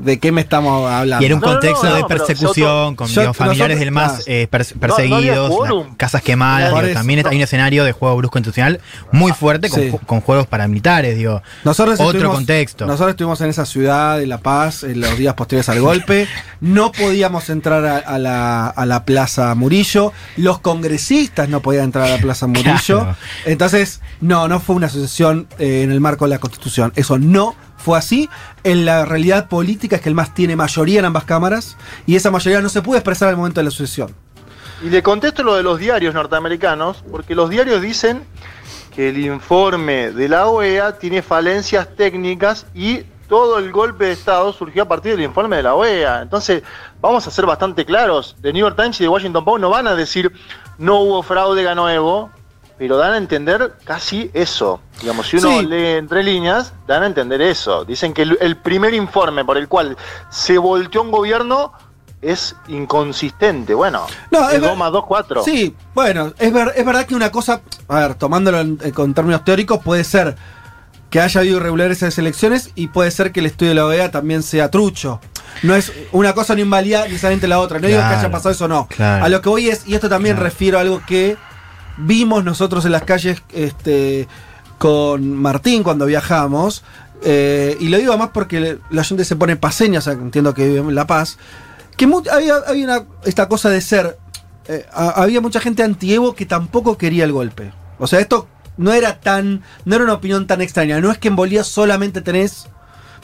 ¿de 0.00 0.18
qué 0.18 0.32
me 0.32 0.40
estamos 0.40 0.90
hablando? 0.90 1.22
Y 1.22 1.26
en 1.26 1.34
un 1.34 1.40
No, 1.40 1.46
contexto 1.46 1.84
no, 1.88 1.94
de 1.94 2.00
no, 2.00 2.06
persecución, 2.08 2.96
con 2.96 3.06
yo- 3.08 3.32
familiares 3.34 3.76
nosotros- 3.76 3.78
del 3.80 3.90
más 3.92 4.12
claro. 4.12 4.24
eh, 4.26 4.48
perse- 4.50 4.74
No- 4.74 4.88
no 4.88 4.94
había 4.94 5.34
perseguidos, 5.34 5.86
casas 5.96 6.22
quemadas, 6.22 6.74
digo, 6.82 6.94
también 6.94 7.26
hay 7.26 7.36
un 7.36 7.42
escenario 7.42 7.84
de 7.84 7.92
juego 7.92 8.16
brusco 8.16 8.38
institucional 8.38 8.80
muy 9.12 9.32
fuerte 9.32 9.68
con, 9.68 9.80
Sí. 9.80 9.90
ju- 9.90 10.00
con 10.06 10.20
juegos 10.20 10.46
paramilitares, 10.46 11.16
digo. 11.16 11.42
Nosotros 11.64 12.00
Otro 12.00 12.32
contexto. 12.32 12.86
Nosotros 12.86 13.10
estuvimos 13.10 13.40
en 13.42 13.50
esa 13.50 13.66
ciudad 13.66 14.18
de 14.18 14.26
La 14.26 14.38
Paz 14.38 14.82
en 14.84 15.00
los 15.00 15.16
días 15.18 15.34
posteriores 15.34 15.68
al 15.68 15.80
golpe. 15.80 16.26
No 16.60 16.92
podíamos 16.92 17.50
entrar 17.50 17.84
a, 17.84 17.98
a 17.98 18.18
la, 18.18 18.66
a 18.68 18.86
la 18.86 19.04
Plaza 19.04 19.54
Murillo. 19.54 20.12
Los 20.36 20.58
congresistas 20.60 21.48
no 21.48 21.60
podían 21.60 21.84
entrar 21.84 22.06
a 22.06 22.16
la 22.16 22.18
Plaza 22.18 22.46
Murillo. 22.48 23.00
Claro. 23.00 23.16
Entonces, 23.44 24.00
no, 24.20 24.48
no 24.48 24.60
fue 24.60 24.76
una 24.76 24.86
asociación 24.86 25.46
eh, 25.58 25.82
en 25.82 25.92
el 25.92 26.00
marco 26.00 26.24
de 26.24 26.30
la 26.30 26.38
Constitución. 26.38 26.92
Eso 26.96 27.18
no 27.18 27.54
fue 27.80 27.98
así. 27.98 28.28
En 28.62 28.84
la 28.84 29.04
realidad 29.04 29.48
política 29.48 29.96
es 29.96 30.02
que 30.02 30.08
el 30.08 30.14
MAS 30.14 30.34
tiene 30.34 30.56
mayoría 30.56 31.00
en 31.00 31.06
ambas 31.06 31.24
cámaras 31.24 31.76
y 32.06 32.16
esa 32.16 32.30
mayoría 32.30 32.60
no 32.60 32.68
se 32.68 32.82
puede 32.82 32.98
expresar 32.98 33.28
al 33.28 33.36
momento 33.36 33.60
de 33.60 33.64
la 33.64 33.68
asociación. 33.68 34.14
Y 34.82 34.88
le 34.88 35.02
contesto 35.02 35.42
lo 35.42 35.56
de 35.56 35.62
los 35.62 35.78
diarios 35.78 36.14
norteamericanos, 36.14 37.04
porque 37.10 37.34
los 37.34 37.50
diarios 37.50 37.82
dicen 37.82 38.24
que 38.94 39.10
el 39.10 39.18
informe 39.18 40.10
de 40.10 40.28
la 40.28 40.46
OEA 40.46 40.98
tiene 40.98 41.22
falencias 41.22 41.94
técnicas 41.96 42.66
y 42.74 43.02
todo 43.28 43.58
el 43.58 43.70
golpe 43.70 44.06
de 44.06 44.12
Estado 44.12 44.52
surgió 44.52 44.82
a 44.82 44.88
partir 44.88 45.12
del 45.12 45.24
informe 45.24 45.56
de 45.56 45.62
la 45.62 45.74
OEA. 45.74 46.22
Entonces, 46.22 46.62
vamos 47.00 47.26
a 47.26 47.30
ser 47.30 47.46
bastante 47.46 47.84
claros. 47.84 48.36
The 48.42 48.52
New 48.52 48.60
York 48.60 48.76
Times 48.76 49.00
y 49.00 49.04
The 49.04 49.08
Washington 49.08 49.44
Post 49.44 49.60
no 49.60 49.70
van 49.70 49.86
a 49.86 49.94
decir 49.94 50.32
no 50.78 51.00
hubo 51.00 51.22
fraude, 51.22 51.62
ganó 51.62 51.88
Evo, 51.90 52.30
pero 52.80 52.96
dan 52.96 53.12
a 53.12 53.18
entender 53.18 53.74
casi 53.84 54.30
eso. 54.32 54.80
Digamos, 55.02 55.28
si 55.28 55.36
uno 55.36 55.60
Sí. 55.60 55.66
lee 55.66 55.86
entre 55.98 56.22
líneas, 56.22 56.72
dan 56.86 57.02
a 57.02 57.06
entender 57.06 57.42
eso. 57.42 57.84
Dicen 57.84 58.14
que 58.14 58.22
el, 58.22 58.38
el 58.40 58.56
primer 58.56 58.94
informe 58.94 59.44
por 59.44 59.58
el 59.58 59.68
cual 59.68 59.98
se 60.30 60.56
volteó 60.56 61.02
un 61.02 61.10
gobierno 61.10 61.74
es 62.22 62.56
inconsistente. 62.68 63.74
Bueno, 63.74 64.06
No, 64.30 64.48
es 64.48 64.54
es 64.54 64.60
ver- 64.62 64.70
2 64.70 64.78
más 64.78 64.92
2, 64.92 65.04
4. 65.06 65.44
Sí, 65.44 65.76
bueno, 65.94 66.32
es, 66.38 66.52
ver- 66.54 66.72
es 66.74 66.84
verdad 66.86 67.04
que 67.04 67.14
una 67.14 67.30
cosa, 67.30 67.60
a 67.86 67.94
ver, 68.00 68.14
tomándolo 68.14 68.60
en- 68.60 68.78
eh, 68.82 68.92
con 68.92 69.12
términos 69.12 69.44
teóricos, 69.44 69.80
puede 69.84 70.02
ser 70.02 70.36
que 71.10 71.20
haya 71.20 71.40
habido 71.42 71.58
irregularidades 71.58 72.00
en 72.00 72.06
las 72.08 72.18
elecciones 72.18 72.70
y 72.76 72.86
puede 72.88 73.10
ser 73.10 73.30
que 73.30 73.40
el 73.40 73.46
estudio 73.46 73.72
de 73.72 73.74
la 73.74 73.84
OEA 73.84 74.10
también 74.10 74.42
sea 74.42 74.70
trucho. 74.70 75.20
No 75.62 75.74
es 75.74 75.92
una 76.12 76.32
cosa 76.32 76.54
no 76.54 76.62
invalida 76.62 77.02
necesariamente 77.04 77.46
la 77.46 77.58
otra. 77.58 77.78
No 77.78 77.88
digo 77.88 77.98
que 77.98 78.04
haya 78.06 78.30
pasado 78.30 78.52
eso 78.52 78.64
o 78.64 78.68
no. 78.68 78.86
claro. 78.88 79.22
A 79.24 79.28
lo 79.28 79.42
que 79.42 79.50
voy 79.50 79.68
es, 79.68 79.86
y 79.86 79.94
esto 79.94 80.08
también 80.08 80.36
Claro. 80.36 80.44
refiero 80.48 80.78
a 80.78 80.80
algo 80.80 81.02
que 81.06 81.36
vimos 82.06 82.44
nosotros 82.44 82.84
en 82.84 82.92
las 82.92 83.02
calles 83.02 83.42
este, 83.52 84.28
con 84.78 85.34
Martín 85.36 85.82
cuando 85.82 86.06
viajamos. 86.06 86.82
eh, 87.22 87.76
y 87.80 87.88
lo 87.88 87.98
digo 87.98 88.16
más 88.16 88.30
porque 88.30 88.78
la 88.90 89.04
gente 89.04 89.24
se 89.24 89.36
pone 89.36 89.56
paseña, 89.56 89.98
o 89.98 90.02
sea, 90.02 90.14
entiendo 90.14 90.54
que 90.54 90.66
vive 90.66 90.80
en 90.80 90.94
La 90.94 91.06
Paz. 91.06 91.36
Que 91.96 92.08
había, 92.32 92.54
había 92.66 92.84
una- 92.86 93.04
esta 93.24 93.48
cosa 93.48 93.68
de 93.68 93.80
ser. 93.80 94.18
eh, 94.68 94.86
a- 94.92 95.22
había 95.22 95.40
mucha 95.40 95.58
gente 95.60 95.82
anti-Evo 95.82 96.34
que 96.34 96.46
tampoco 96.46 96.96
quería 96.96 97.24
el 97.24 97.32
golpe. 97.32 97.72
O 97.98 98.06
sea, 98.06 98.20
esto 98.20 98.46
no 98.76 98.92
era 98.92 99.18
tan. 99.20 99.62
No 99.84 99.96
era 99.96 100.04
una 100.04 100.14
opinión 100.14 100.46
tan 100.46 100.60
extraña. 100.62 101.00
No 101.00 101.10
es 101.10 101.18
que 101.18 101.28
en 101.28 101.36
Bolivia 101.36 101.64
solamente 101.64 102.20
tenés 102.22 102.68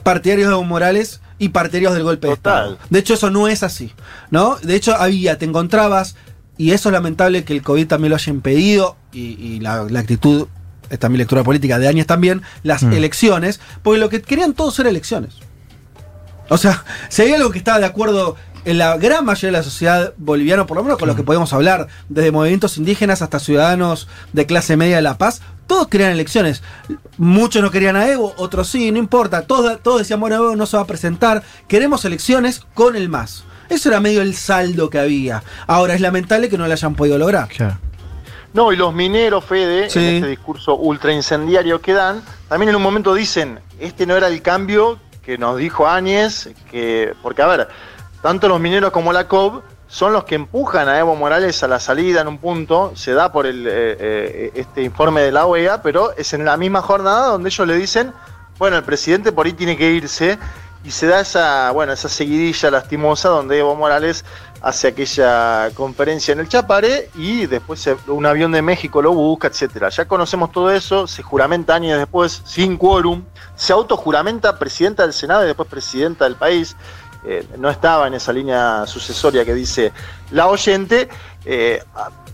partidarios 0.02 0.48
de 0.48 0.54
Evo 0.54 0.64
Morales 0.64 1.20
y 1.38 1.50
partidarios 1.50 1.94
del 1.94 2.02
golpe 2.02 2.26
Total. 2.28 2.64
de 2.68 2.72
Estado. 2.74 2.78
De 2.90 2.98
hecho, 2.98 3.14
eso 3.14 3.30
no 3.30 3.48
es 3.48 3.62
así. 3.62 3.92
¿No? 4.30 4.56
De 4.62 4.74
hecho, 4.74 4.94
había, 4.96 5.38
te 5.38 5.44
encontrabas. 5.46 6.16
Y 6.58 6.70
eso 6.72 6.88
es 6.88 6.92
lamentable 6.92 7.44
que 7.44 7.52
el 7.52 7.62
COVID 7.62 7.86
también 7.86 8.10
lo 8.10 8.16
haya 8.16 8.30
impedido. 8.32 8.96
Y, 9.12 9.20
y 9.40 9.60
la, 9.60 9.84
la 9.84 10.00
actitud, 10.00 10.46
esta 10.90 11.06
es 11.06 11.10
mi 11.10 11.18
lectura 11.18 11.42
política 11.44 11.78
de 11.78 11.88
años 11.88 12.06
también, 12.06 12.42
las 12.62 12.82
Mm. 12.82 12.92
elecciones. 12.92 13.60
Porque 13.82 14.00
lo 14.00 14.08
que 14.08 14.22
querían 14.22 14.54
todos 14.54 14.78
era 14.78 14.88
elecciones. 14.88 15.34
O 16.48 16.56
sea, 16.58 16.84
si 17.08 17.22
hay 17.22 17.32
algo 17.34 17.50
que 17.50 17.58
estaba 17.58 17.78
de 17.78 17.86
acuerdo 17.86 18.36
en 18.64 18.78
la 18.78 18.96
gran 18.96 19.24
mayoría 19.24 19.52
de 19.52 19.58
la 19.58 19.62
sociedad 19.62 20.12
boliviana, 20.16 20.66
por 20.66 20.76
lo 20.76 20.82
menos 20.82 20.98
con 20.98 21.06
lo 21.06 21.14
que 21.14 21.22
podemos 21.22 21.52
hablar, 21.52 21.86
desde 22.08 22.32
movimientos 22.32 22.78
indígenas 22.78 23.22
hasta 23.22 23.38
ciudadanos 23.38 24.08
de 24.32 24.44
clase 24.46 24.76
media 24.76 24.96
de 24.96 25.02
La 25.02 25.18
Paz, 25.18 25.40
todos 25.68 25.86
querían 25.86 26.10
elecciones. 26.10 26.62
Muchos 27.16 27.62
no 27.62 27.70
querían 27.70 27.94
a 27.96 28.08
Evo, 28.08 28.34
otros 28.38 28.68
sí, 28.68 28.90
no 28.90 28.98
importa. 28.98 29.42
Todos, 29.42 29.80
todos 29.82 29.98
decían, 30.00 30.18
bueno, 30.20 30.36
Evo 30.36 30.56
no 30.56 30.66
se 30.66 30.76
va 30.76 30.82
a 30.82 30.86
presentar. 30.86 31.44
Queremos 31.68 32.04
elecciones 32.04 32.62
con 32.74 32.96
el 32.96 33.08
MAS. 33.08 33.44
Eso 33.68 33.88
era 33.88 34.00
medio 34.00 34.22
el 34.22 34.34
saldo 34.34 34.88
que 34.90 34.98
había. 34.98 35.42
Ahora 35.66 35.94
es 35.94 36.00
lamentable 36.00 36.48
que 36.48 36.58
no 36.58 36.66
lo 36.66 36.72
hayan 36.72 36.94
podido 36.94 37.18
lograr. 37.18 37.48
Claro. 37.48 37.78
No, 38.52 38.72
y 38.72 38.76
los 38.76 38.94
mineros, 38.94 39.44
Fede, 39.44 39.90
Sí. 39.90 39.98
en 39.98 40.14
este 40.16 40.28
discurso 40.28 40.76
ultra 40.76 41.12
incendiario 41.12 41.80
que 41.80 41.92
dan, 41.92 42.22
también 42.48 42.70
en 42.70 42.76
un 42.76 42.82
momento 42.82 43.12
dicen, 43.14 43.60
este 43.78 44.06
no 44.06 44.16
era 44.16 44.28
el 44.28 44.40
cambio 44.40 44.98
que 45.22 45.36
nos 45.36 45.58
dijo 45.58 45.86
Áñez, 45.86 46.48
que, 46.70 47.12
porque 47.22 47.42
a 47.42 47.46
ver, 47.48 47.68
tanto 48.22 48.48
los 48.48 48.58
mineros 48.60 48.92
como 48.92 49.12
la 49.12 49.28
COB 49.28 49.60
son 49.88 50.12
los 50.12 50.24
que 50.24 50.36
empujan 50.36 50.88
a 50.88 50.98
Evo 50.98 51.16
Morales 51.16 51.62
a 51.62 51.68
la 51.68 51.78
salida 51.80 52.22
en 52.22 52.28
un 52.28 52.38
punto, 52.38 52.92
se 52.94 53.12
da 53.12 53.30
por 53.30 53.46
el, 53.46 53.66
eh, 53.66 53.96
eh, 53.98 54.50
este 54.54 54.82
informe 54.82 55.20
de 55.20 55.32
la 55.32 55.44
OEA, 55.46 55.82
pero 55.82 56.12
es 56.16 56.32
en 56.32 56.44
la 56.44 56.56
misma 56.56 56.80
jornada 56.80 57.26
donde 57.28 57.48
ellos 57.50 57.66
le 57.66 57.74
dicen, 57.76 58.12
bueno, 58.58 58.76
el 58.78 58.84
presidente 58.84 59.32
por 59.32 59.46
ahí 59.46 59.52
tiene 59.52 59.76
que 59.76 59.90
irse, 59.90 60.38
y 60.86 60.92
se 60.92 61.08
da 61.08 61.20
esa, 61.20 61.72
bueno, 61.72 61.92
esa 61.92 62.08
seguidilla 62.08 62.70
lastimosa 62.70 63.28
donde 63.28 63.58
Evo 63.58 63.74
Morales 63.74 64.24
hace 64.62 64.86
aquella 64.86 65.70
conferencia 65.74 66.30
en 66.30 66.38
el 66.38 66.48
Chapare 66.48 67.10
y 67.16 67.46
después 67.46 67.88
un 68.06 68.24
avión 68.24 68.52
de 68.52 68.62
México 68.62 69.02
lo 69.02 69.12
busca, 69.12 69.48
etcétera. 69.48 69.88
Ya 69.88 70.06
conocemos 70.06 70.52
todo 70.52 70.70
eso, 70.70 71.08
se 71.08 71.24
juramenta 71.24 71.74
años 71.74 71.98
después, 71.98 72.40
sin 72.44 72.76
quórum, 72.76 73.24
se 73.56 73.72
autojuramenta 73.72 74.60
presidenta 74.60 75.02
del 75.02 75.12
Senado 75.12 75.42
y 75.42 75.48
después 75.48 75.68
presidenta 75.68 76.24
del 76.24 76.36
país. 76.36 76.76
Eh, 77.28 77.44
no 77.58 77.68
estaba 77.68 78.06
en 78.06 78.14
esa 78.14 78.32
línea 78.32 78.86
sucesoria 78.86 79.44
que 79.44 79.52
dice 79.52 79.92
la 80.30 80.46
oyente. 80.46 81.08
Eh, 81.44 81.82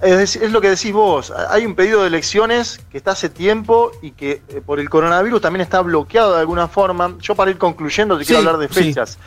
es, 0.03 0.37
lo 0.51 0.61
que 0.61 0.69
decís 0.71 0.93
vos, 0.93 1.33
hay 1.49 1.65
un 1.65 1.75
pedido 1.75 2.03
de 2.03 2.09
elecciones 2.09 2.81
que 2.91 2.99
está 2.99 3.13
hace 3.13 3.31
tiempo 3.31 3.91
y 4.03 4.11
que 4.11 4.43
eh, 4.49 4.61
por 4.65 4.81
el 4.81 4.91
coronavirus 4.91 5.41
también 5.41 5.63
está 5.63 5.81
bloqueado 5.81 6.35
de 6.35 6.41
alguna 6.41 6.69
forma. 6.69 7.17
Yo 7.21 7.35
para 7.35 7.51
ir 7.51 7.59
concluyendo 7.59 8.19
te 8.19 8.25
quiero 8.25 8.43
Sí, 8.43 8.47
hablar 8.47 8.61
de 8.61 8.69
fechas. 8.69 9.19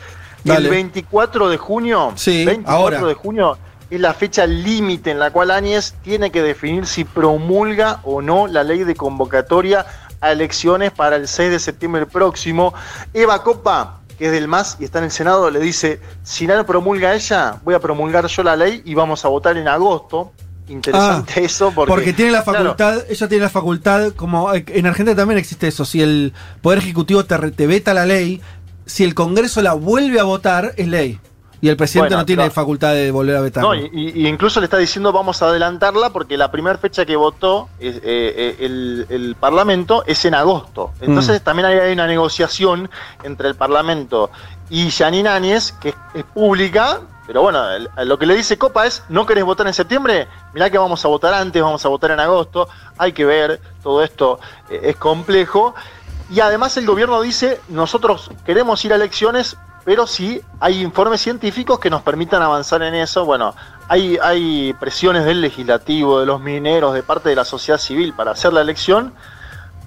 El 0.44 0.68
24 0.68 1.48
de 1.48 1.56
junio, 1.56 2.12
Sí, 2.14 2.44
24 2.44 2.76
ahora. 2.76 3.00
de 3.08 3.14
junio 3.14 3.58
es 3.90 4.00
la 4.00 4.14
fecha 4.14 4.46
límite 4.46 5.10
en 5.10 5.18
la 5.18 5.32
cual 5.32 5.50
Áñez 5.50 5.94
tiene 6.02 6.30
que 6.30 6.42
definir 6.42 6.86
si 6.86 7.04
promulga 7.04 8.00
o 8.04 8.22
no 8.22 8.46
la 8.46 8.62
ley 8.62 8.84
de 8.84 8.94
convocatoria 8.94 9.84
a 10.20 10.30
elecciones 10.30 10.92
para 10.92 11.16
el 11.16 11.26
6 11.26 11.50
de 11.50 11.58
septiembre 11.58 12.06
próximo. 12.06 12.72
Eva 13.12 13.42
Copa, 13.42 14.00
que 14.18 14.26
es 14.26 14.32
del 14.32 14.48
MAS 14.48 14.76
y 14.80 14.84
está 14.84 14.98
en 14.98 15.04
el 15.04 15.10
Senado, 15.10 15.50
le 15.50 15.60
dice, 15.60 16.00
si 16.22 16.46
no 16.46 16.64
promulga 16.66 17.14
ella, 17.14 17.60
voy 17.64 17.74
a 17.74 17.80
promulgar 17.80 18.26
yo 18.26 18.42
la 18.42 18.56
ley 18.56 18.82
y 18.84 18.94
vamos 18.94 19.24
a 19.24 19.28
votar 19.28 19.56
en 19.56 19.68
agosto. 19.68 20.32
interesante 20.68 21.44
eso 21.44 21.72
porque, 21.74 21.90
Porque 21.92 22.12
tiene 22.12 22.32
la 22.32 22.42
claro, 22.42 22.58
facultad, 22.58 23.04
ella 23.08 23.28
tiene 23.28 23.44
la 23.44 23.50
facultad, 23.50 24.12
como 24.12 24.52
en 24.54 24.86
Argentina 24.86 25.14
también 25.16 25.38
existe 25.38 25.68
eso, 25.68 25.84
si 25.84 26.02
el 26.02 26.32
Poder 26.62 26.78
Ejecutivo 26.78 27.24
te, 27.24 27.36
te 27.52 27.66
veta 27.66 27.94
la 27.94 28.06
ley, 28.06 28.40
si 28.86 29.04
el 29.04 29.14
Congreso 29.14 29.62
la 29.62 29.74
vuelve 29.74 30.20
a 30.20 30.24
votar, 30.24 30.72
es 30.76 30.88
ley. 30.88 31.20
Y 31.60 31.68
el 31.68 31.76
presidente 31.76 32.10
Bueno, 32.10 32.22
no 32.22 32.26
tiene 32.26 32.44
no. 32.44 32.50
facultad 32.50 32.92
de 32.92 33.10
volver 33.10 33.36
a 33.36 33.40
vetarla. 33.40 33.68
No, 33.68 33.74
y, 33.74 34.26
incluso 34.28 34.60
le 34.60 34.64
está 34.64 34.76
diciendo 34.76 35.12
vamos 35.12 35.40
a 35.42 35.48
adelantarla 35.48 36.10
porque 36.10 36.36
la 36.36 36.50
primera 36.50 36.76
fecha 36.78 37.06
que 37.06 37.16
votó 37.16 37.68
eh, 37.80 37.98
eh, 38.02 38.56
el, 38.60 39.06
el 39.08 39.34
Parlamento 39.36 40.04
es 40.06 40.24
en 40.24 40.34
agosto. 40.34 40.92
Entonces 41.00 41.40
Mm. 41.40 41.44
también 41.44 41.66
hay, 41.66 41.78
hay 41.78 41.92
una 41.92 42.06
negociación 42.06 42.90
entre 43.22 43.48
el 43.48 43.54
Parlamento 43.54 44.30
y 44.68 44.90
Janine 44.90 45.28
Áñez, 45.28 45.72
que 45.80 45.90
es, 45.90 45.94
es 46.14 46.24
pública, 46.24 47.00
pero 47.26 47.42
bueno, 47.42 47.60
lo 48.04 48.18
que 48.18 48.26
le 48.26 48.34
dice 48.36 48.56
Copa 48.56 48.86
es, 48.86 49.02
¿no 49.08 49.26
querés 49.26 49.44
votar 49.44 49.66
en 49.66 49.74
septiembre? 49.74 50.28
Mirá 50.54 50.70
que 50.70 50.78
vamos 50.78 51.04
a 51.04 51.08
votar 51.08 51.34
antes, 51.34 51.60
vamos 51.60 51.84
a 51.84 51.88
votar 51.88 52.12
en 52.12 52.20
agosto, 52.20 52.68
hay 52.98 53.12
que 53.12 53.24
ver, 53.24 53.60
todo 53.82 54.02
esto 54.02 54.38
eh, 54.70 54.80
es 54.84 54.96
complejo. 54.96 55.74
Y 56.30 56.40
además 56.40 56.76
el 56.76 56.86
gobierno 56.86 57.20
dice, 57.20 57.60
nosotros 57.68 58.30
queremos 58.44 58.84
ir 58.84 58.92
a 58.92 58.96
elecciones, 58.96 59.56
pero 59.86 60.04
sí 60.08 60.42
hay 60.58 60.82
informes 60.82 61.20
científicos 61.20 61.78
que 61.78 61.90
nos 61.90 62.02
permitan 62.02 62.42
avanzar 62.42 62.82
en 62.82 62.96
eso. 62.96 63.24
Bueno, 63.24 63.54
hay, 63.86 64.18
hay 64.20 64.74
presiones 64.80 65.24
del 65.24 65.40
legislativo, 65.40 66.18
de 66.18 66.26
los 66.26 66.40
mineros, 66.40 66.92
de 66.92 67.04
parte 67.04 67.28
de 67.28 67.36
la 67.36 67.44
sociedad 67.44 67.78
civil 67.78 68.12
para 68.12 68.32
hacer 68.32 68.52
la 68.52 68.62
elección. 68.62 69.14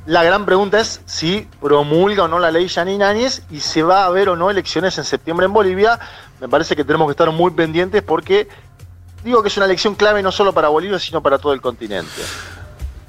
La 0.05 0.23
gran 0.23 0.45
pregunta 0.45 0.79
es 0.79 1.01
si 1.05 1.49
promulga 1.59 2.23
o 2.23 2.27
no 2.29 2.39
la 2.39 2.49
ley 2.49 2.69
Janine 2.69 3.03
Áñez 3.03 3.43
y 3.51 3.59
se 3.59 3.83
va 3.83 4.03
a 4.03 4.05
haber 4.05 4.29
o 4.29 4.38
no 4.38 4.49
elecciones 4.49 4.97
en 4.97 5.03
septiembre 5.03 5.47
en 5.47 5.51
Bolivia. 5.51 5.99
Me 6.39 6.47
parece 6.47 6.77
que 6.77 6.85
tenemos 6.85 7.05
que 7.07 7.12
estar 7.12 7.29
muy 7.31 7.51
pendientes 7.51 8.01
porque 8.01 8.47
digo 9.25 9.43
que 9.43 9.49
es 9.49 9.57
una 9.57 9.65
elección 9.65 9.95
clave 9.95 10.23
no 10.23 10.31
solo 10.31 10.53
para 10.53 10.69
Bolivia, 10.69 10.97
sino 10.97 11.21
para 11.21 11.39
todo 11.39 11.51
el 11.51 11.59
continente. 11.59 12.21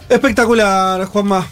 Espectacular, 0.09 1.05
Juanma. 1.05 1.47